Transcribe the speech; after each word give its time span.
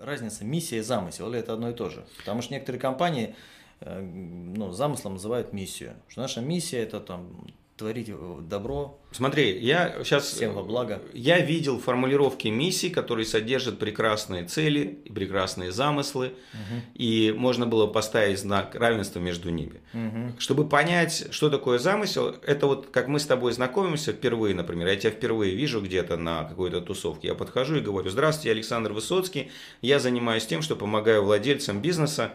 разница 0.00 0.44
миссия 0.44 0.78
и 0.78 0.82
замысел, 0.82 1.28
или 1.28 1.40
это 1.40 1.52
одно 1.52 1.70
и 1.70 1.74
то 1.74 1.88
же? 1.88 2.06
Потому 2.18 2.42
что 2.42 2.54
некоторые 2.54 2.80
компании 2.80 3.34
э, 3.80 4.00
ну, 4.00 4.72
замыслом 4.72 5.14
называют 5.14 5.52
миссию. 5.52 5.94
Что 6.08 6.22
наша 6.22 6.40
миссия 6.40 6.78
это 6.78 7.00
там 7.00 7.46
творить 7.76 8.10
добро. 8.48 8.98
Смотри, 9.12 9.58
я 9.58 10.02
сейчас... 10.02 10.24
Всем 10.24 10.54
во 10.54 10.62
благо. 10.62 11.02
Я 11.12 11.40
видел 11.40 11.78
формулировки 11.78 12.48
миссий, 12.48 12.90
которые 12.90 13.26
содержат 13.26 13.78
прекрасные 13.78 14.44
цели 14.44 14.98
и 15.04 15.12
прекрасные 15.12 15.72
замыслы, 15.72 16.28
угу. 16.52 16.80
и 16.94 17.34
можно 17.36 17.66
было 17.66 17.86
поставить 17.86 18.38
знак 18.38 18.74
равенства 18.74 19.20
между 19.20 19.50
ними. 19.50 19.80
Угу. 19.92 20.38
Чтобы 20.38 20.68
понять, 20.68 21.26
что 21.30 21.50
такое 21.50 21.78
замысел, 21.78 22.34
это 22.42 22.66
вот 22.66 22.88
как 22.90 23.08
мы 23.08 23.20
с 23.20 23.26
тобой 23.26 23.52
знакомимся 23.52 24.12
впервые, 24.12 24.54
например, 24.54 24.88
я 24.88 24.96
тебя 24.96 25.10
впервые 25.10 25.54
вижу 25.54 25.82
где-то 25.82 26.16
на 26.16 26.44
какой-то 26.44 26.80
тусовке, 26.80 27.28
я 27.28 27.34
подхожу 27.34 27.76
и 27.76 27.80
говорю, 27.80 28.08
здравствуйте, 28.08 28.52
Александр 28.52 28.92
Высоцкий, 28.92 29.50
я 29.82 29.98
занимаюсь 29.98 30.46
тем, 30.46 30.62
что 30.62 30.76
помогаю 30.76 31.24
владельцам 31.24 31.82
бизнеса, 31.82 32.32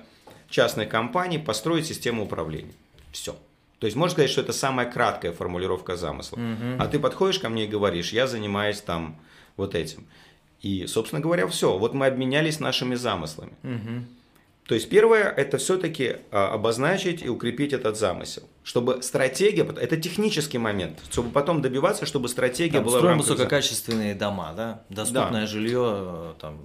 частной 0.50 0.86
компании 0.86 1.38
построить 1.40 1.88
систему 1.88 2.26
управления. 2.26 2.74
Все. 3.12 3.36
То 3.82 3.86
есть 3.86 3.98
можно 3.98 4.14
сказать, 4.14 4.30
что 4.30 4.42
это 4.42 4.54
самая 4.54 4.90
краткая 4.90 5.32
формулировка 5.32 5.96
замысла. 5.96 6.36
Угу. 6.38 6.78
А 6.78 6.88
ты 6.88 7.00
подходишь 7.00 7.40
ко 7.40 7.50
мне 7.50 7.66
и 7.66 7.68
говоришь, 7.68 8.14
я 8.14 8.28
занимаюсь 8.28 8.80
там 8.80 9.20
вот 9.58 9.74
этим. 9.74 10.06
И, 10.62 10.86
собственно 10.86 11.20
говоря, 11.20 11.48
все. 11.48 11.76
Вот 11.80 11.96
мы 11.96 12.06
обменялись 12.06 12.60
нашими 12.60 12.94
замыслами. 12.94 13.54
Угу. 13.64 14.06
То 14.68 14.76
есть 14.76 14.88
первое 14.88 15.24
это 15.24 15.58
все-таки 15.58 16.18
а, 16.30 16.54
обозначить 16.54 17.24
и 17.24 17.28
укрепить 17.28 17.74
этот 17.74 17.98
замысел, 17.98 18.44
чтобы 18.64 19.02
стратегия, 19.02 19.64
это 19.64 19.98
технический 19.98 20.60
момент, 20.60 21.00
чтобы 21.10 21.32
потом 21.32 21.64
добиваться, 21.64 22.06
чтобы 22.06 22.30
стратегия 22.30 22.78
там, 22.78 22.84
была. 22.84 23.00
Строим 23.00 23.18
высококачественные 23.18 24.14
дома, 24.14 24.54
да, 24.56 24.84
доступное 24.90 25.42
да. 25.42 25.48
жилье, 25.48 25.84
э, 25.84 26.34
там 26.40 26.60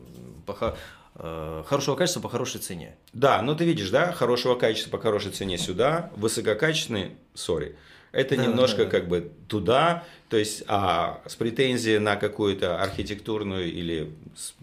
хорошего 1.18 1.96
качества 1.96 2.20
по 2.20 2.28
хорошей 2.28 2.60
цене. 2.60 2.96
Да, 3.12 3.40
ну 3.42 3.54
ты 3.54 3.64
видишь, 3.64 3.90
да, 3.90 4.12
хорошего 4.12 4.54
качества 4.54 4.90
по 4.90 4.98
хорошей 4.98 5.32
цене 5.32 5.58
сюда, 5.58 6.10
высококачественный, 6.16 7.12
сори. 7.34 7.76
Это 8.12 8.36
да, 8.36 8.44
немножко 8.44 8.84
да, 8.84 8.90
как 8.90 9.08
бы 9.08 9.30
туда, 9.46 10.04
то 10.30 10.36
есть 10.36 10.64
а 10.68 11.20
с 11.26 11.34
претензией 11.34 11.98
на 11.98 12.16
какую-то 12.16 12.80
архитектурную 12.82 13.70
или... 13.70 14.12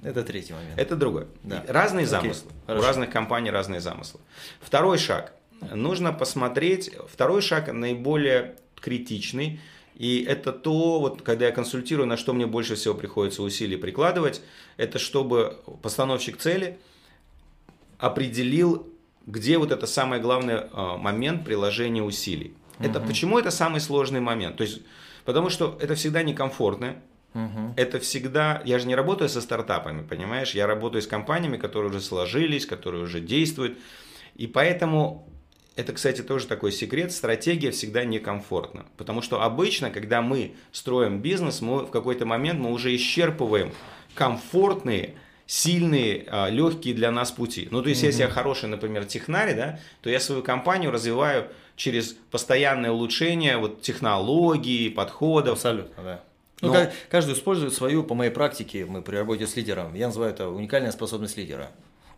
Это 0.01 0.23
третий 0.23 0.53
момент. 0.53 0.79
Это 0.79 0.95
другое. 0.95 1.27
Да. 1.43 1.63
Разные 1.67 2.05
Окей, 2.05 2.11
замыслы. 2.11 2.51
Хорошо. 2.65 2.83
У 2.83 2.87
разных 2.87 3.09
компаний 3.11 3.51
разные 3.51 3.79
замыслы. 3.79 4.21
Второй 4.59 4.97
шаг. 4.97 5.33
Нужно 5.71 6.11
посмотреть, 6.11 6.91
второй 7.07 7.41
шаг 7.41 7.71
наиболее 7.71 8.55
критичный, 8.79 9.61
и 9.95 10.23
это 10.23 10.51
то, 10.51 10.99
вот, 10.99 11.21
когда 11.21 11.45
я 11.45 11.51
консультирую, 11.51 12.07
на 12.07 12.17
что 12.17 12.33
мне 12.33 12.45
больше 12.45 12.75
всего 12.75 12.93
приходится 12.93 13.43
усилий 13.43 13.77
прикладывать, 13.77 14.41
это 14.77 14.99
чтобы 14.99 15.57
постановщик 15.81 16.37
цели 16.37 16.79
определил, 17.99 18.87
где 19.25 19.57
вот 19.57 19.71
это 19.71 19.87
самый 19.87 20.19
главный 20.19 20.55
э, 20.55 20.97
момент 20.97 21.45
приложения 21.45 22.01
усилий. 22.01 22.53
Угу. 22.79 22.87
Это 22.87 22.99
почему 22.99 23.39
это 23.39 23.51
самый 23.51 23.79
сложный 23.79 24.19
момент? 24.19 24.57
То 24.57 24.63
есть, 24.63 24.81
потому 25.25 25.49
что 25.49 25.77
это 25.79 25.95
всегда 25.95 26.23
некомфортно. 26.23 26.95
Угу. 27.33 27.73
Это 27.77 27.99
всегда, 27.99 28.61
я 28.65 28.77
же 28.79 28.87
не 28.87 28.95
работаю 28.95 29.29
со 29.29 29.41
стартапами, 29.41 30.05
понимаешь, 30.05 30.53
я 30.53 30.67
работаю 30.67 31.01
с 31.01 31.07
компаниями, 31.07 31.57
которые 31.57 31.89
уже 31.89 31.99
сложились, 31.99 32.65
которые 32.65 33.03
уже 33.03 33.21
действуют, 33.21 33.79
и 34.35 34.45
поэтому 34.45 35.27
это, 35.75 35.93
кстати, 35.93 36.21
тоже 36.21 36.47
такой 36.47 36.71
секрет, 36.71 37.11
стратегия 37.11 37.71
всегда 37.71 38.05
некомфортна. 38.05 38.85
Потому 38.97 39.21
что 39.21 39.41
обычно, 39.41 39.89
когда 39.89 40.21
мы 40.21 40.53
строим 40.71 41.19
бизнес, 41.19 41.61
мы 41.61 41.85
в 41.85 41.89
какой-то 41.89 42.25
момент 42.25 42.59
мы 42.59 42.71
уже 42.71 42.95
исчерпываем 42.95 43.71
комфортные, 44.13 45.15
сильные, 45.47 46.25
а, 46.27 46.49
легкие 46.49 46.93
для 46.93 47.11
нас 47.11 47.31
пути. 47.31 47.67
Ну, 47.71 47.81
то 47.81 47.89
есть, 47.89 48.03
mm-hmm. 48.03 48.07
если 48.07 48.21
я 48.21 48.29
хороший, 48.29 48.69
например, 48.69 49.05
технарь, 49.05 49.55
да, 49.55 49.79
то 50.01 50.09
я 50.09 50.19
свою 50.19 50.43
компанию 50.43 50.91
развиваю 50.91 51.47
через 51.75 52.15
постоянное 52.29 52.91
улучшение 52.91 53.57
вот, 53.57 53.81
технологий, 53.81 54.89
подходов. 54.89 55.53
Абсолютно, 55.55 56.03
да. 56.03 56.23
Ну, 56.61 56.71
Но... 56.71 56.91
каждый 57.09 57.33
использует 57.33 57.73
свою, 57.73 58.03
по 58.03 58.13
моей 58.13 58.31
практике, 58.31 58.85
мы 58.85 59.01
при 59.01 59.17
работе 59.17 59.47
с 59.47 59.55
лидером, 59.55 59.95
я 59.95 60.07
называю 60.07 60.31
это 60.31 60.47
уникальная 60.47 60.91
способность 60.91 61.35
лидера. 61.35 61.71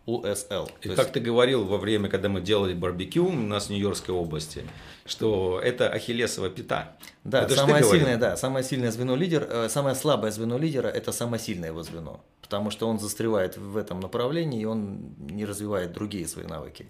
USL. 0.06 0.70
И 0.82 0.88
как 0.90 1.10
ты 1.10 1.20
говорил 1.20 1.64
во 1.64 1.78
время, 1.78 2.08
когда 2.08 2.28
мы 2.28 2.40
делали 2.40 2.74
барбекю 2.74 3.26
у 3.26 3.32
нас 3.32 3.66
в 3.66 3.70
Нью-Йоркской 3.70 4.14
области, 4.14 4.62
что 5.04 5.60
это 5.62 5.88
ахиллесова 5.88 6.48
пята. 6.48 6.96
Да, 7.24 7.42
это 7.42 7.56
самое 7.56 7.82
сильное, 7.82 8.16
да, 8.16 8.36
самое 8.36 8.64
сильное 8.64 8.92
звено 8.92 9.16
лидер, 9.16 9.46
э, 9.50 9.68
самое 9.68 9.96
слабое 9.96 10.30
звено 10.30 10.58
лидера 10.58 10.86
это 10.86 11.10
самое 11.10 11.42
сильное 11.42 11.70
его 11.70 11.82
звено, 11.82 12.24
потому 12.40 12.70
что 12.70 12.88
он 12.88 13.00
застревает 13.00 13.56
в 13.56 13.76
этом 13.76 13.98
направлении 13.98 14.60
и 14.60 14.64
он 14.64 15.14
не 15.18 15.44
развивает 15.44 15.92
другие 15.92 16.28
свои 16.28 16.46
навыки. 16.46 16.86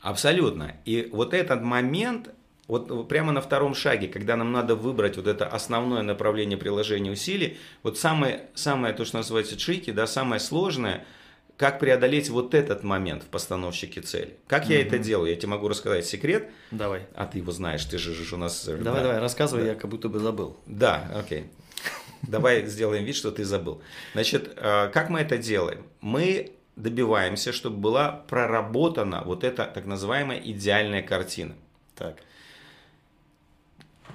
Абсолютно. 0.00 0.76
И 0.86 1.10
вот 1.12 1.34
этот 1.34 1.60
момент, 1.60 2.30
вот 2.68 3.06
прямо 3.06 3.32
на 3.32 3.42
втором 3.42 3.74
шаге, 3.74 4.08
когда 4.08 4.36
нам 4.36 4.50
надо 4.50 4.76
выбрать 4.76 5.18
вот 5.18 5.26
это 5.26 5.46
основное 5.46 6.00
направление 6.00 6.56
приложения 6.56 7.10
усилий, 7.10 7.58
вот 7.82 7.98
самое, 7.98 8.46
самое 8.54 8.94
то, 8.94 9.04
что 9.04 9.18
называется 9.18 9.58
чики, 9.58 9.90
да, 9.90 10.06
самое 10.06 10.40
сложное– 10.40 11.04
как 11.60 11.78
преодолеть 11.78 12.30
вот 12.30 12.54
этот 12.54 12.84
момент 12.84 13.22
в 13.22 13.26
постановщике 13.26 14.00
цели. 14.00 14.38
Как 14.46 14.62
угу. 14.62 14.72
я 14.72 14.80
это 14.80 14.98
делаю? 14.98 15.28
Я 15.28 15.36
тебе 15.36 15.48
могу 15.48 15.68
рассказать 15.68 16.06
секрет. 16.06 16.48
Давай. 16.70 17.02
А 17.14 17.26
ты 17.26 17.36
его 17.36 17.52
знаешь, 17.52 17.84
ты 17.84 17.98
же, 17.98 18.14
же 18.14 18.34
у 18.34 18.38
нас... 18.38 18.64
Давай, 18.64 18.82
да. 18.82 19.02
давай, 19.02 19.18
рассказывай, 19.18 19.64
да. 19.64 19.68
я 19.68 19.74
как 19.74 19.90
будто 19.90 20.08
бы 20.08 20.20
забыл. 20.20 20.56
Да, 20.64 21.12
окей. 21.14 21.50
Давай 22.22 22.64
сделаем 22.64 23.04
вид, 23.04 23.14
что 23.14 23.30
ты 23.30 23.44
забыл. 23.44 23.82
Значит, 24.14 24.54
э, 24.56 24.88
как 24.88 25.10
мы 25.10 25.20
это 25.20 25.36
делаем? 25.36 25.84
Мы 26.00 26.52
добиваемся, 26.76 27.52
чтобы 27.52 27.76
была 27.76 28.10
проработана 28.10 29.22
вот 29.26 29.44
эта 29.44 29.66
так 29.66 29.84
называемая 29.84 30.40
идеальная 30.40 31.02
картина. 31.02 31.54
Так. 31.94 32.16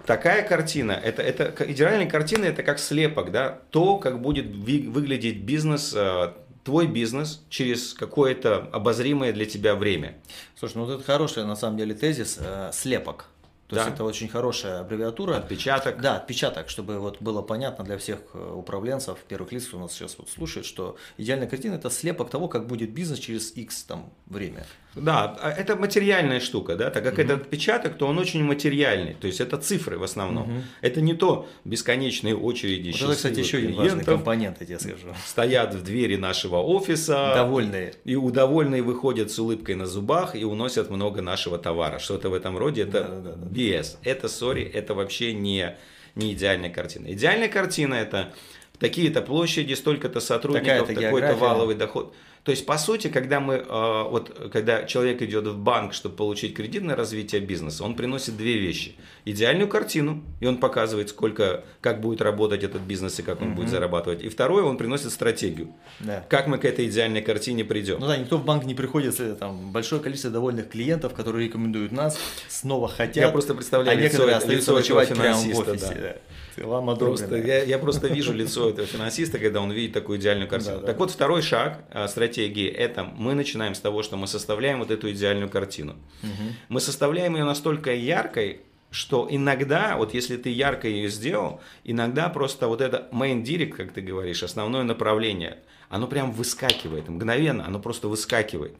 Такая 0.08 0.48
картина, 0.48 0.94
это, 0.94 1.22
это 1.22 1.54
идеальная 1.72 2.10
картина, 2.10 2.46
это 2.46 2.64
как 2.64 2.80
слепок, 2.80 3.32
да, 3.32 3.60
то, 3.70 3.98
как 3.98 4.20
будет 4.20 4.48
выглядеть 4.48 5.44
бизнес 5.44 5.94
э, 5.96 6.34
твой 6.66 6.88
бизнес 6.88 7.42
через 7.50 7.94
какое-то 7.94 8.68
обозримое 8.74 9.32
для 9.32 9.46
тебя 9.46 9.76
время. 9.76 10.18
Слушай, 10.58 10.78
ну 10.78 10.86
вот 10.86 10.96
это 10.96 11.04
хороший 11.04 11.46
на 11.46 11.56
самом 11.56 11.78
деле 11.78 11.94
тезис 11.94 12.40
э, 12.42 12.72
слепок. 12.74 13.28
То 13.68 13.76
да. 13.76 13.82
есть 13.82 13.96
это 13.96 14.04
очень 14.04 14.28
хорошая 14.28 14.82
аббревиатура. 14.82 15.38
Отпечаток. 15.38 16.00
Да, 16.00 16.18
отпечаток, 16.18 16.70
чтобы 16.70 17.00
вот 17.00 17.20
было 17.20 17.42
понятно 17.42 17.84
для 17.84 17.98
всех 17.98 18.20
э, 18.34 18.54
управленцев, 18.54 19.18
первых 19.28 19.52
лиц, 19.52 19.66
кто 19.66 19.80
нас 19.80 19.94
сейчас 19.94 20.18
вот 20.20 20.30
слушает, 20.30 20.68
что 20.68 20.98
идеальная 21.18 21.48
картина– 21.48 21.74
это 21.76 21.90
слепок 21.90 22.30
того, 22.30 22.48
как 22.48 22.68
будет 22.68 22.92
бизнес 22.92 23.18
через 23.20 23.56
X 23.56 23.84
там 23.84 24.14
время. 24.28 24.66
Да, 24.96 25.38
а 25.42 25.52
это 25.52 25.76
материальная 25.76 26.40
штука, 26.40 26.76
да, 26.76 26.90
так 26.90 27.04
как 27.04 27.14
угу. 27.14 27.22
этот 27.22 27.42
отпечаток, 27.42 27.98
то 27.98 28.08
он 28.08 28.18
очень 28.18 28.44
материальный, 28.44 29.14
то 29.14 29.28
есть 29.28 29.42
это 29.42 29.58
цифры 29.58 29.98
в 29.98 30.04
основном. 30.04 30.44
Угу. 30.44 30.62
Это 30.82 31.02
не 31.02 31.14
то 31.14 31.48
бесконечные 31.66 32.36
очереди 32.36 32.92
вот 32.92 33.02
это, 33.02 33.16
кстати, 33.16 33.40
еще 33.40 33.58
один 33.58 33.76
важный 33.76 34.04
компонент, 34.04 34.58
я 34.62 34.66
тебе 34.66 34.80
скажу. 34.80 35.08
Стоят 35.26 35.74
в 35.74 35.84
двери 35.84 36.16
нашего 36.16 36.58
офиса. 36.58 37.34
Довольные. 37.36 37.94
И 38.06 38.16
удовольные 38.16 38.82
выходят 38.82 39.32
с 39.32 39.40
улыбкой 39.40 39.76
на 39.76 39.86
зубах 39.86 40.36
и 40.36 40.46
уносят 40.46 40.90
много 40.90 41.22
нашего 41.22 41.58
товара. 41.58 42.00
Что-то 42.00 42.30
в 42.30 42.34
этом 42.34 42.58
роде, 42.58 42.84
это 42.84 42.92
да, 42.92 43.08
да, 43.08 43.36
да, 43.36 43.46
BS. 43.56 43.98
Это, 44.04 44.28
сори, 44.28 44.64
это 44.64 44.94
вообще 44.94 45.34
не, 45.34 45.76
не 46.16 46.34
идеальная 46.34 46.70
картина. 46.70 47.12
Идеальная 47.12 47.50
картина 47.50 47.96
это 47.96 48.34
такие-то 48.80 49.22
площади, 49.22 49.74
столько-то 49.74 50.20
сотрудников, 50.20 50.88
такой-то 50.88 51.36
валовый 51.36 51.76
доход. 51.76 52.14
То 52.46 52.52
есть, 52.52 52.68
по 52.68 52.78
сути, 52.78 53.08
когда 53.08 53.40
мы, 53.40 53.56
э, 53.56 54.04
вот, 54.08 54.50
когда 54.54 54.84
человек 54.84 55.20
идет 55.24 55.48
в 55.48 55.58
банк, 55.58 55.96
чтобы 55.96 56.16
получить 56.16 56.54
кредит 56.54 56.84
на 56.84 56.96
развитие 56.96 57.42
бизнеса, 57.42 57.84
он 57.84 57.96
приносит 57.96 58.38
две 58.38 58.60
вещи. 58.60 58.96
Идеальную 59.26 59.68
картину, 59.68 60.24
и 60.40 60.46
он 60.46 60.58
показывает, 60.58 61.10
сколько, 61.10 61.64
как 61.82 62.02
будет 62.02 62.22
работать 62.22 62.64
этот 62.64 62.84
бизнес 62.84 63.20
и 63.20 63.24
как 63.24 63.42
он 63.42 63.48
угу. 63.48 63.56
будет 63.56 63.70
зарабатывать. 63.70 64.22
И 64.22 64.30
второе, 64.30 64.64
он 64.64 64.78
приносит 64.78 65.12
стратегию. 65.12 65.74
Да. 66.00 66.24
Как 66.30 66.46
мы 66.46 66.60
к 66.60 66.66
этой 66.66 66.86
идеальной 66.86 67.24
картине 67.24 67.66
придем. 67.66 68.00
Ну 68.00 68.06
да, 68.06 68.16
никто 68.16 68.38
в 68.38 68.46
банк 68.46 68.64
не 68.66 68.76
приходит, 68.76 69.40
там 69.40 69.72
большое 69.72 70.00
количество 70.00 70.30
довольных 70.30 70.70
клиентов, 70.70 71.16
которые 71.16 71.48
рекомендуют 71.48 71.92
нас, 71.92 72.16
снова 72.48 72.88
хотят. 72.88 73.26
Я 73.26 73.30
просто 73.30 73.56
представляю 73.56 73.98
а 73.98 74.00
лицо, 74.00 74.28
лицо 74.48 74.74
ночевать 74.76 75.10
прямо 75.10 75.40
в 75.40 75.60
офисе. 75.60 75.96
Да. 75.96 76.16
Да. 76.58 76.68
Лама 76.68 76.96
просто, 76.96 77.36
я, 77.36 77.64
я 77.64 77.78
просто 77.78 78.08
вижу 78.08 78.34
лицо 78.34 78.70
этого 78.70 78.88
финансиста, 78.88 79.40
когда 79.40 79.62
он 79.62 79.72
видит 79.72 79.94
такую 79.94 80.20
идеальную 80.20 80.50
картину. 80.50 80.80
Да, 80.80 80.88
так 80.88 80.96
да. 80.96 81.00
вот, 81.00 81.12
второй 81.12 81.42
шаг 81.42 81.80
а, 81.92 82.08
стратегии– 82.36 82.68
это 82.86 83.04
мы 83.04 83.34
начинаем 83.34 83.74
с 83.74 83.80
того, 83.80 84.04
что 84.04 84.18
мы 84.18 84.28
составляем 84.28 84.80
вот 84.80 84.92
эту 84.92 85.10
идеальную 85.12 85.50
картину. 85.50 85.96
Угу. 86.24 86.44
Мы 86.70 86.82
составляем 86.82 87.36
ее 87.36 87.46
настолько 87.46 87.94
яркой, 87.94 88.60
что 88.92 89.28
иногда, 89.30 89.96
вот 89.98 90.14
если 90.14 90.38
ты 90.38 90.50
ярко 90.50 90.88
ее 90.88 91.10
сделал, 91.10 91.60
иногда 91.86 92.30
просто 92.30 92.68
вот 92.68 92.82
это 92.82 93.08
main 93.12 93.44
direct, 93.44 93.74
как 93.78 93.92
ты 93.94 94.02
говоришь, 94.02 94.44
основное 94.44 94.84
направление, 94.84 95.58
оно 95.90 96.08
прям 96.08 96.32
выскакивает, 96.32 97.10
мгновенно, 97.10 97.66
оно 97.66 97.80
просто 97.80 98.08
выскакивает. 98.08 98.74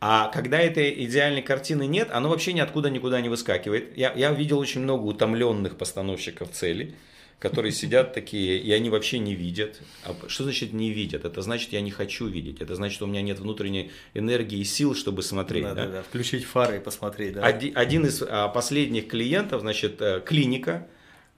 А 0.00 0.28
когда 0.34 0.58
этой 0.58 1.04
идеальной 1.04 1.42
картины 1.42 1.86
нет, 1.86 2.08
оно 2.12 2.28
вообще 2.28 2.52
ниоткуда 2.52 2.90
никуда 2.90 3.20
не 3.20 3.28
выскакивает. 3.28 3.96
Я, 3.96 4.12
я 4.16 4.32
видел 4.32 4.58
очень 4.58 4.80
много 4.80 5.04
утомленных 5.04 5.76
постановщиков 5.76 6.50
целей, 6.50 6.96
которые 7.38 7.72
сидят 7.72 8.14
такие, 8.14 8.58
и 8.58 8.72
они 8.72 8.88
вообще 8.88 9.18
не 9.18 9.34
видят. 9.34 9.80
А 10.04 10.14
что 10.28 10.44
значит 10.44 10.72
не 10.72 10.90
видят? 10.90 11.24
Это 11.24 11.42
значит, 11.42 11.72
я 11.72 11.80
не 11.80 11.90
хочу 11.90 12.26
видеть. 12.26 12.60
Это 12.60 12.74
значит, 12.74 13.02
у 13.02 13.06
меня 13.06 13.22
нет 13.22 13.38
внутренней 13.38 13.90
энергии 14.14 14.58
и 14.58 14.64
сил, 14.64 14.94
чтобы 14.94 15.22
смотреть. 15.22 15.64
Да, 15.64 15.74
да? 15.74 15.86
Да, 15.86 15.92
да. 15.92 16.02
Включить 16.02 16.44
фары 16.44 16.78
и 16.78 16.80
посмотреть. 16.80 17.34
Да. 17.34 17.44
Один, 17.44 17.76
один 17.76 18.06
из 18.06 18.22
а, 18.22 18.48
последних 18.48 19.08
клиентов, 19.08 19.60
значит, 19.60 20.00
э, 20.00 20.22
клиника 20.24 20.88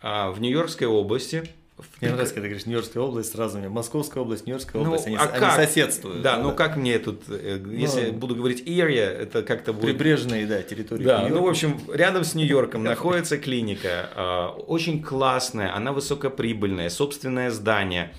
а, 0.01 0.31
в 0.31 0.41
Нью-Йоркской 0.41 0.87
области– 0.87 1.45
мне 2.01 2.11
нравится, 2.11 2.35
когда 2.35 2.47
ты 2.47 2.49
говоришь 2.51 2.67
Нью-Йоркская 2.67 3.03
область, 3.03 3.33
сразу 3.33 3.59
мне 3.59 3.69
Московская 3.69 4.21
область, 4.21 4.47
Нью-Йоркская 4.47 4.83
ну, 4.83 4.89
область, 4.89 5.07
они, 5.07 5.17
а 5.17 5.25
они 5.25 5.67
соседствуют. 5.67 6.23
Да, 6.23 6.37
да, 6.37 6.43
ну 6.43 6.55
как 6.55 6.77
мне 6.77 6.99
тут, 6.99 7.23
э, 7.29 7.61
если 7.71 8.07
ну, 8.07 8.13
буду 8.13 8.35
говорить 8.35 8.67
area, 8.67 9.07
это 9.07 9.43
как-то 9.43 9.73
будет... 9.73 9.97
Прибрежные, 9.97 10.47
да, 10.47 10.63
территории 10.63 11.05
Да, 11.05 11.27
ну 11.29 11.43
в 11.43 11.49
общем, 11.49 11.81
рядом 11.93 12.25
с 12.25 12.35
Нью-Йорком 12.35 12.83
находится 12.83 13.39
клиника, 13.39 14.11
а, 14.15 14.49
очень 14.51 15.03
классная, 15.03 15.75
она 15.75 15.93
высокоприбыльная, 15.93 16.91
собственное 16.91 17.51
здание. 17.51 18.13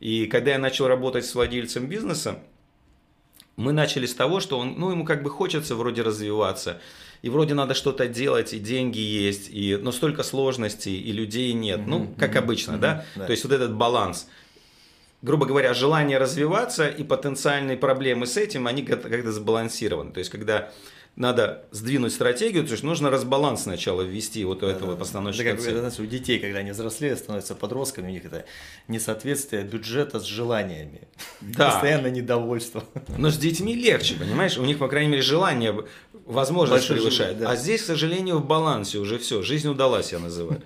И 0.00 0.26
когда 0.26 0.52
я 0.52 0.58
начал 0.58 0.86
работать 0.86 1.24
с 1.24 1.34
владельцем 1.34 1.86
бизнеса, 1.86 2.40
мы 3.56 3.72
начали 3.72 4.06
с 4.06 4.14
того, 4.14 4.40
что 4.40 4.58
он, 4.58 4.74
ну, 4.78 4.90
ему 4.90 5.04
как 5.04 5.22
бы 5.22 5.30
хочется 5.30 5.76
вроде 5.76 6.02
развиваться, 6.02 6.80
и 7.24 7.30
вроде 7.30 7.54
надо 7.54 7.72
что-то 7.72 8.06
делать, 8.06 8.52
и 8.52 8.58
деньги 8.58 8.98
есть, 8.98 9.48
и, 9.50 9.78
но 9.80 9.92
столько 9.92 10.22
сложностей, 10.22 10.94
и 10.94 11.10
людей 11.10 11.54
нет. 11.54 11.80
Mm-hmm. 11.80 11.86
Ну, 11.86 12.14
как 12.18 12.36
обычно, 12.36 12.72
mm-hmm. 12.72 12.80
да? 12.80 13.06
да? 13.16 13.24
То 13.24 13.30
есть 13.30 13.44
вот 13.44 13.52
этот 13.54 13.72
баланс. 13.72 14.28
Грубо 15.22 15.46
говоря, 15.46 15.72
желание 15.72 16.18
развиваться 16.18 16.86
и 16.86 17.02
потенциальные 17.02 17.78
проблемы 17.78 18.26
с 18.26 18.36
этим, 18.36 18.66
они 18.66 18.82
как-то 18.82 19.32
сбалансированы. 19.32 20.12
То 20.12 20.18
есть, 20.18 20.30
когда 20.30 20.70
надо 21.16 21.64
сдвинуть 21.70 22.12
стратегию, 22.12 22.64
то 22.64 22.72
есть 22.72 22.82
нужно 22.82 23.08
разбаланс 23.08 23.62
сначала 23.62 24.02
ввести 24.02 24.44
вот 24.44 24.62
у 24.62 24.66
этого 24.66 24.92
да, 24.92 24.98
постановщика. 24.98 25.50
Да, 25.50 25.50
как, 25.52 25.60
знаете, 25.60 26.02
у 26.02 26.06
детей, 26.06 26.40
когда 26.40 26.58
они 26.58 26.72
взрослеют, 26.72 27.20
становятся 27.20 27.54
подростками, 27.54 28.08
у 28.08 28.10
них 28.10 28.24
это 28.24 28.44
несоответствие 28.88 29.62
бюджета 29.62 30.18
с 30.18 30.24
желаниями. 30.24 31.02
Да. 31.40 31.70
Постоянно 31.70 32.08
недовольство. 32.08 32.82
Но 33.16 33.30
с 33.30 33.38
детьми 33.38 33.74
легче, 33.74 34.16
понимаешь? 34.16 34.58
У 34.58 34.64
них, 34.64 34.78
по 34.78 34.88
крайней 34.88 35.10
мере, 35.10 35.22
желание, 35.22 35.84
возможность 36.26 36.88
превышает. 36.88 37.38
Да. 37.38 37.50
А 37.50 37.56
здесь, 37.56 37.82
к 37.82 37.86
сожалению, 37.86 38.38
в 38.38 38.46
балансе 38.46 38.98
уже 38.98 39.18
все. 39.18 39.42
Жизнь 39.42 39.68
удалась, 39.68 40.12
я 40.12 40.18
называю. 40.18 40.60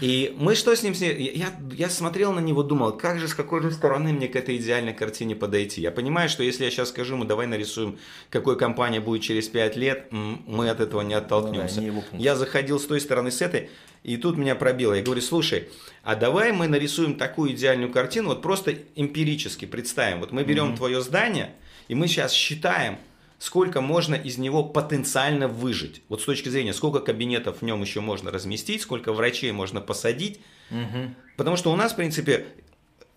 И 0.00 0.34
мы 0.38 0.54
что 0.54 0.74
с 0.74 0.82
ним, 0.82 0.94
с 0.94 1.00
ним 1.00 1.16
я, 1.18 1.52
я 1.72 1.90
смотрел 1.90 2.32
на 2.32 2.40
него, 2.40 2.62
думал, 2.62 2.92
как 2.92 3.18
же, 3.18 3.28
с 3.28 3.34
какой 3.34 3.60
же 3.62 3.70
стороны 3.70 4.12
мне 4.12 4.28
к 4.28 4.36
этой 4.36 4.56
идеальной 4.56 4.94
картине 4.94 5.36
подойти. 5.36 5.80
Я 5.80 5.90
понимаю, 5.90 6.28
что 6.28 6.42
если 6.42 6.64
я 6.64 6.70
сейчас 6.70 6.88
скажу 6.88 7.14
ему, 7.14 7.24
давай 7.24 7.46
нарисуем, 7.46 7.98
какой 8.30 8.58
компания 8.58 9.00
будет 9.00 9.22
через 9.22 9.48
5 9.48 9.76
лет, 9.76 10.08
мы 10.10 10.70
от 10.70 10.80
этого 10.80 11.02
не 11.02 11.14
оттолкнемся. 11.14 11.80
Ну, 11.82 12.02
да, 12.12 12.16
не 12.16 12.24
я 12.24 12.36
заходил 12.36 12.80
с 12.80 12.86
той 12.86 13.00
стороны, 13.00 13.30
с 13.30 13.42
этой, 13.42 13.68
и 14.02 14.16
тут 14.16 14.38
меня 14.38 14.54
пробило. 14.54 14.94
Я 14.94 15.02
говорю, 15.02 15.20
слушай, 15.20 15.68
а 16.02 16.16
давай 16.16 16.52
мы 16.52 16.68
нарисуем 16.68 17.16
такую 17.16 17.52
идеальную 17.52 17.92
картину, 17.92 18.28
вот 18.28 18.42
просто 18.42 18.76
эмпирически 18.94 19.66
представим. 19.66 20.20
Вот 20.20 20.32
мы 20.32 20.44
берем 20.44 20.72
mm-hmm. 20.72 20.76
твое 20.76 21.02
здание, 21.02 21.54
и 21.88 21.94
мы 21.94 22.08
сейчас 22.08 22.32
считаем, 22.32 22.98
сколько 23.40 23.80
можно 23.80 24.14
из 24.14 24.38
него 24.38 24.62
потенциально 24.62 25.48
выжить. 25.48 26.02
Вот 26.08 26.20
с 26.20 26.24
точки 26.24 26.50
зрения, 26.50 26.74
сколько 26.74 27.00
кабинетов 27.00 27.58
в 27.60 27.62
нем 27.62 27.80
еще 27.80 28.00
можно 28.00 28.30
разместить, 28.30 28.82
сколько 28.82 29.14
врачей 29.14 29.50
можно 29.50 29.80
посадить. 29.80 30.40
Угу. 30.70 31.14
Потому 31.38 31.56
что 31.56 31.72
у 31.72 31.76
нас, 31.76 31.92
в 31.92 31.96
принципе, 31.96 32.46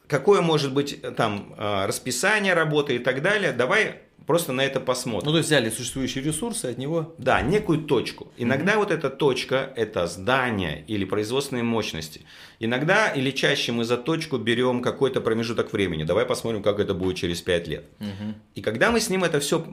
какое 0.08 0.42
может 0.42 0.74
быть 0.74 0.98
э, 1.04 1.12
там 1.12 1.54
э, 1.58 1.86
расписание 1.88 2.54
работы 2.54 2.96
и 2.96 3.00
так 3.00 3.22
далее, 3.22 3.52
давай 3.52 4.00
просто 4.26 4.54
на 4.54 4.62
это 4.62 4.80
посмотрим. 4.80 5.26
Ну, 5.26 5.32
то 5.34 5.38
есть 5.40 5.50
взяли 5.50 5.70
существующие 5.70 6.24
ресурсы 6.24 6.68
от 6.68 6.78
него. 6.78 7.14
Да, 7.18 7.42
некую 7.42 7.80
точку. 7.80 8.32
Иногда 8.38 8.76
mm 8.76 8.78
вот 8.78 8.92
эта 8.92 9.10
точка– 9.10 9.74
это 9.76 10.08
здание 10.08 10.86
или 10.88 11.04
производственные 11.04 11.64
мощности. 11.64 12.22
Иногда 12.60 13.10
или 13.10 13.32
чаще 13.32 13.74
мы 13.74 13.84
за 13.84 13.98
точку 13.98 14.38
берем 14.38 14.82
какой-то 14.82 15.20
промежуток 15.20 15.74
времени. 15.74 16.06
Давай 16.06 16.26
посмотрим, 16.26 16.64
как 16.64 16.80
это 16.80 16.94
будет 16.94 17.18
через 17.18 17.42
5 17.42 17.68
лет. 17.68 17.84
mm 18.00 18.34
И 18.56 18.62
когда 18.62 18.90
мы 18.90 19.02
с 19.02 19.10
ним 19.10 19.26
это 19.26 19.42
все 19.42 19.66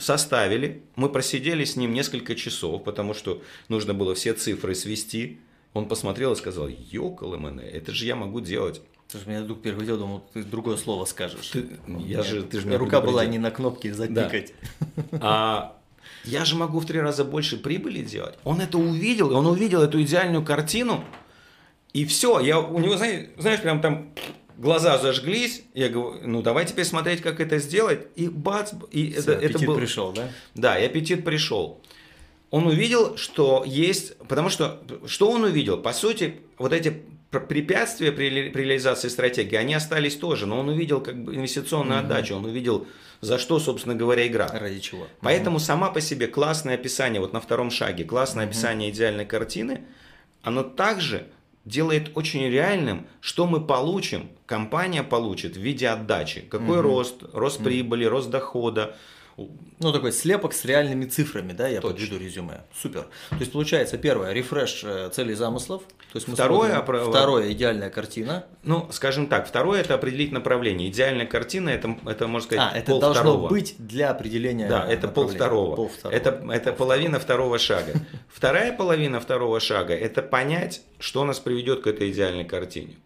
составили, 0.00 0.82
мы 0.96 1.08
просидели 1.08 1.64
с 1.64 1.76
ним 1.76 1.92
несколько 1.92 2.34
часов, 2.34 2.84
потому 2.84 3.14
что 3.14 3.42
нужно 3.68 3.94
было 3.94 4.14
все 4.14 4.32
цифры 4.32 4.74
свести. 4.74 5.38
Он 5.74 5.86
посмотрел 5.86 6.32
и 6.32 6.36
сказал, 6.36 6.68
ёкал 6.68 7.34
это 7.34 7.92
же 7.92 8.06
я 8.06 8.16
могу 8.16 8.40
делать. 8.40 8.80
Слушай, 9.08 9.28
меня 9.28 9.42
вдруг 9.42 9.62
перехватил, 9.62 9.98
думал, 9.98 10.24
ты 10.34 10.42
другое 10.42 10.76
слово 10.76 11.06
скажешь. 11.06 11.48
Ты, 11.48 11.66
я 11.86 12.22
же, 12.22 12.42
ты 12.42 12.60
же 12.60 12.66
меня 12.66 12.76
рука 12.78 13.00
была 13.00 13.24
не 13.24 13.38
на 13.38 13.50
кнопке 13.50 13.94
запикать. 13.94 14.52
Да. 15.10 15.18
А 15.20 15.78
я 16.24 16.44
же 16.44 16.56
могу 16.56 16.80
в 16.80 16.86
три 16.86 17.00
раза 17.00 17.24
больше 17.24 17.56
прибыли 17.56 18.02
делать. 18.02 18.34
Он 18.44 18.60
это 18.60 18.76
увидел, 18.76 19.30
и 19.30 19.34
он 19.34 19.46
увидел 19.46 19.80
эту 19.80 20.02
идеальную 20.02 20.44
картину, 20.44 21.04
и 21.92 22.04
все, 22.04 22.40
я 22.40 22.60
у 22.60 22.78
него, 22.78 22.96
знаешь, 22.96 23.28
знаешь 23.38 23.62
прям 23.62 23.80
там 23.80 24.10
глаза 24.58 24.98
зажглись, 24.98 25.62
я 25.72 25.88
говорю, 25.88 26.20
ну 26.24 26.42
давай 26.42 26.66
теперь 26.66 26.84
смотреть, 26.84 27.22
как 27.22 27.40
это 27.40 27.58
сделать, 27.58 28.08
и 28.16 28.28
бац, 28.28 28.72
и 28.90 29.12
Все, 29.12 29.20
это, 29.20 29.32
аппетит 29.36 29.56
это 29.56 29.66
был... 29.66 29.76
пришел, 29.76 30.12
да? 30.12 30.28
Да, 30.54 30.78
и 30.78 30.84
аппетит 30.84 31.24
пришел. 31.24 31.80
Он 32.50 32.66
увидел, 32.66 33.16
что 33.16 33.62
есть, 33.66 34.16
потому 34.18 34.48
что, 34.48 34.82
что 35.06 35.30
он 35.30 35.44
увидел? 35.44 35.78
По 35.78 35.92
сути, 35.92 36.40
вот 36.58 36.72
эти 36.72 37.02
препятствия 37.30 38.10
при, 38.10 38.48
при 38.48 38.62
реализации 38.62 39.08
стратегии, 39.08 39.56
они 39.56 39.74
остались 39.74 40.16
тоже, 40.16 40.46
но 40.46 40.58
он 40.58 40.68
увидел 40.70 41.00
как 41.00 41.22
бы 41.22 41.34
инвестиционную 41.36 42.00
угу. 42.00 42.06
отдачу, 42.06 42.34
он 42.34 42.46
увидел, 42.46 42.86
за 43.20 43.38
что, 43.38 43.58
собственно 43.58 43.94
говоря, 43.94 44.26
игра. 44.26 44.48
Ради 44.48 44.80
чего. 44.80 45.06
Поэтому 45.20 45.56
угу. 45.56 45.64
сама 45.64 45.90
по 45.90 46.00
себе 46.00 46.26
классное 46.26 46.74
описание, 46.74 47.20
вот 47.20 47.32
на 47.32 47.40
втором 47.40 47.70
шаге, 47.70 48.04
классное 48.04 48.44
угу. 48.44 48.50
описание 48.50 48.90
идеальной 48.90 49.26
картины, 49.26 49.82
оно 50.42 50.62
также 50.62 51.26
делает 51.68 52.16
очень 52.16 52.48
реальным, 52.48 53.06
что 53.20 53.46
мы 53.46 53.60
получим, 53.60 54.28
компания 54.46 55.02
получит 55.02 55.56
в 55.56 55.60
виде 55.60 55.88
отдачи. 55.88 56.40
Какой 56.40 56.78
угу. 56.78 56.88
рост, 56.88 57.22
рост 57.32 57.62
прибыли, 57.62 58.04
рост 58.04 58.30
дохода, 58.30 58.96
ну, 59.78 59.92
такой 59.92 60.12
слепок 60.12 60.52
с 60.52 60.64
реальными 60.64 61.04
цифрами, 61.04 61.52
да, 61.52 61.68
я 61.68 61.80
Точно. 61.80 61.90
подведу 61.90 62.18
резюме. 62.18 62.64
Супер. 62.74 63.02
То 63.30 63.36
есть, 63.38 63.52
получается, 63.52 63.96
первое, 63.96 64.32
рефреш 64.32 64.82
э, 64.82 65.10
целей 65.12 65.34
замыслов. 65.34 65.82
То 66.12 66.16
есть 66.16 66.26
мы 66.26 66.34
второе, 66.34 66.70
смотрим, 66.70 66.82
опро... 66.82 67.10
второе, 67.10 67.52
идеальная 67.52 67.90
картина. 67.90 68.46
Ну, 68.64 68.88
скажем 68.90 69.28
так, 69.28 69.46
второе– 69.46 69.80
это 69.82 69.94
определить 69.94 70.32
направление. 70.32 70.88
Идеальная 70.88 71.26
картина– 71.26 71.68
это, 71.70 71.96
это, 72.06 72.26
можно 72.26 72.46
сказать, 72.46 72.72
а, 72.72 72.76
это 72.76 72.90
пол 72.92 73.00
должно 73.00 73.22
второго. 73.22 73.48
быть 73.48 73.76
для 73.78 74.10
определения 74.10 74.68
Да, 74.68 74.84
это 74.90 75.06
пол 75.06 75.28
второго. 75.28 75.76
Пол 75.76 75.88
второго. 75.88 76.16
Это, 76.16 76.30
это 76.50 76.72
пол 76.72 76.88
половина 76.88 77.20
второго 77.20 77.58
шага. 77.58 77.92
Вторая 78.28 78.72
половина 78.72 79.20
второго 79.20 79.60
шага– 79.60 79.94
это 79.94 80.22
понять, 80.22 80.80
что 80.98 81.24
нас 81.24 81.38
приведет 81.38 81.82
к 81.82 81.86
этой 81.86 82.10
идеальной 82.10 82.44
картине. 82.44 82.96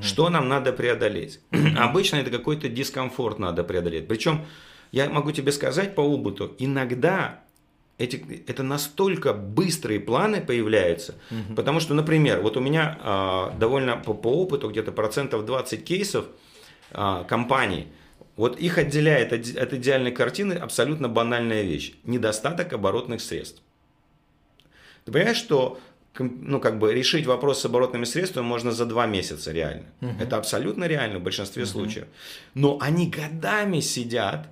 Что 0.00 0.30
нам 0.30 0.48
надо 0.48 0.72
преодолеть? 0.72 1.40
Обычно 1.76 2.16
это 2.16 2.30
какой-то 2.30 2.68
дискомфорт 2.68 3.38
надо 3.38 3.64
преодолеть. 3.64 4.06
Причем 4.06 4.46
я 4.92 5.08
могу 5.08 5.32
тебе 5.32 5.50
сказать 5.52 5.94
по 5.94 6.02
опыту, 6.02 6.54
иногда 6.58 7.40
эти, 7.98 8.44
это 8.46 8.62
настолько 8.62 9.32
быстрые 9.32 10.00
планы 10.00 10.40
появляются, 10.40 11.14
угу. 11.30 11.54
потому 11.56 11.80
что, 11.80 11.94
например, 11.94 12.40
вот 12.40 12.56
у 12.56 12.60
меня 12.60 12.98
а, 13.00 13.50
довольно 13.58 13.96
по, 13.96 14.14
по 14.14 14.28
опыту 14.28 14.68
где-то 14.70 14.92
процентов 14.92 15.44
20 15.44 15.84
кейсов 15.84 16.26
а, 16.90 17.24
компаний, 17.24 17.88
вот 18.36 18.58
их 18.58 18.78
отделяет 18.78 19.32
от, 19.32 19.56
от 19.56 19.72
идеальной 19.74 20.12
картины 20.12 20.54
абсолютно 20.54 21.08
банальная 21.08 21.62
вещь– 21.62 21.94
недостаток 22.04 22.72
оборотных 22.72 23.20
средств. 23.20 23.62
Ты 25.04 25.12
понимаешь, 25.12 25.36
что 25.36 25.80
ну, 26.18 26.60
как 26.60 26.78
бы 26.78 26.92
решить 26.92 27.26
вопрос 27.26 27.60
с 27.60 27.64
оборотными 27.64 28.04
средствами 28.04 28.44
можно 28.44 28.72
за 28.72 28.84
два 28.86 29.06
месяца 29.06 29.52
реально. 29.52 29.86
Угу. 30.00 30.14
Это 30.20 30.36
абсолютно 30.36 30.84
реально 30.84 31.18
в 31.18 31.22
большинстве 31.22 31.62
угу. 31.62 31.70
случаев. 31.70 32.06
Но 32.54 32.78
они 32.80 33.08
годами 33.08 33.80
сидят 33.80 34.48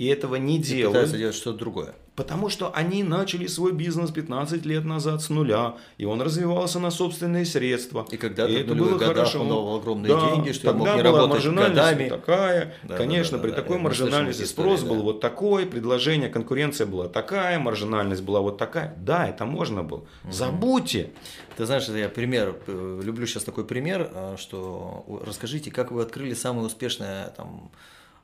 и 0.00 0.06
этого 0.06 0.36
не 0.36 0.56
и 0.56 0.58
делают. 0.58 0.92
Пытаются 0.92 1.18
делать 1.18 1.34
что-то 1.34 1.58
другое. 1.58 1.94
Потому 2.16 2.48
что 2.48 2.72
они 2.74 3.02
начали 3.02 3.46
свой 3.46 3.72
бизнес 3.72 4.10
15 4.10 4.64
лет 4.64 4.86
назад 4.86 5.20
с 5.20 5.28
нуля, 5.28 5.76
и 5.98 6.06
он 6.06 6.22
развивался 6.22 6.78
на 6.78 6.90
собственные 6.90 7.44
средства. 7.44 8.06
И 8.10 8.16
когда 8.16 8.48
и 8.48 8.54
это 8.54 8.74
было 8.74 8.98
хорошо. 8.98 9.42
он 9.42 9.48
давал 9.48 9.76
огромные 9.76 10.14
да, 10.14 10.30
деньги, 10.30 10.52
что 10.52 10.68
тогда 10.68 10.78
мог 10.78 10.96
не 10.96 11.02
была 11.02 11.12
работать 11.12 11.34
маржинальность 11.34 11.76
годами. 11.76 12.08
такая. 12.08 12.74
Да, 12.82 12.96
Конечно, 12.96 13.36
да, 13.36 13.42
да, 13.42 13.42
при 13.42 13.50
да, 13.50 13.56
такой 13.62 13.76
да, 13.76 13.82
маржинальности 13.82 14.44
спрос 14.44 14.80
истории, 14.80 14.88
был 14.88 14.96
да. 14.96 15.02
вот 15.02 15.20
такой, 15.20 15.66
предложение, 15.66 16.30
конкуренция 16.30 16.86
была 16.86 17.06
такая, 17.08 17.58
маржинальность 17.58 18.22
была 18.22 18.40
вот 18.40 18.56
такая. 18.56 18.96
Да, 18.96 19.28
это 19.28 19.44
можно 19.44 19.82
было. 19.82 20.06
Угу. 20.24 20.32
Забудьте. 20.32 21.10
Ты 21.58 21.66
знаешь, 21.66 21.86
я 21.88 22.08
пример, 22.08 22.56
э, 22.66 23.00
люблю 23.04 23.26
сейчас 23.26 23.44
такой 23.44 23.66
пример, 23.66 24.10
э, 24.14 24.36
что 24.38 25.04
расскажите, 25.26 25.70
как 25.70 25.92
вы 25.92 26.00
открыли 26.00 26.32
самое 26.32 26.66
успешное 26.66 27.34
там 27.36 27.70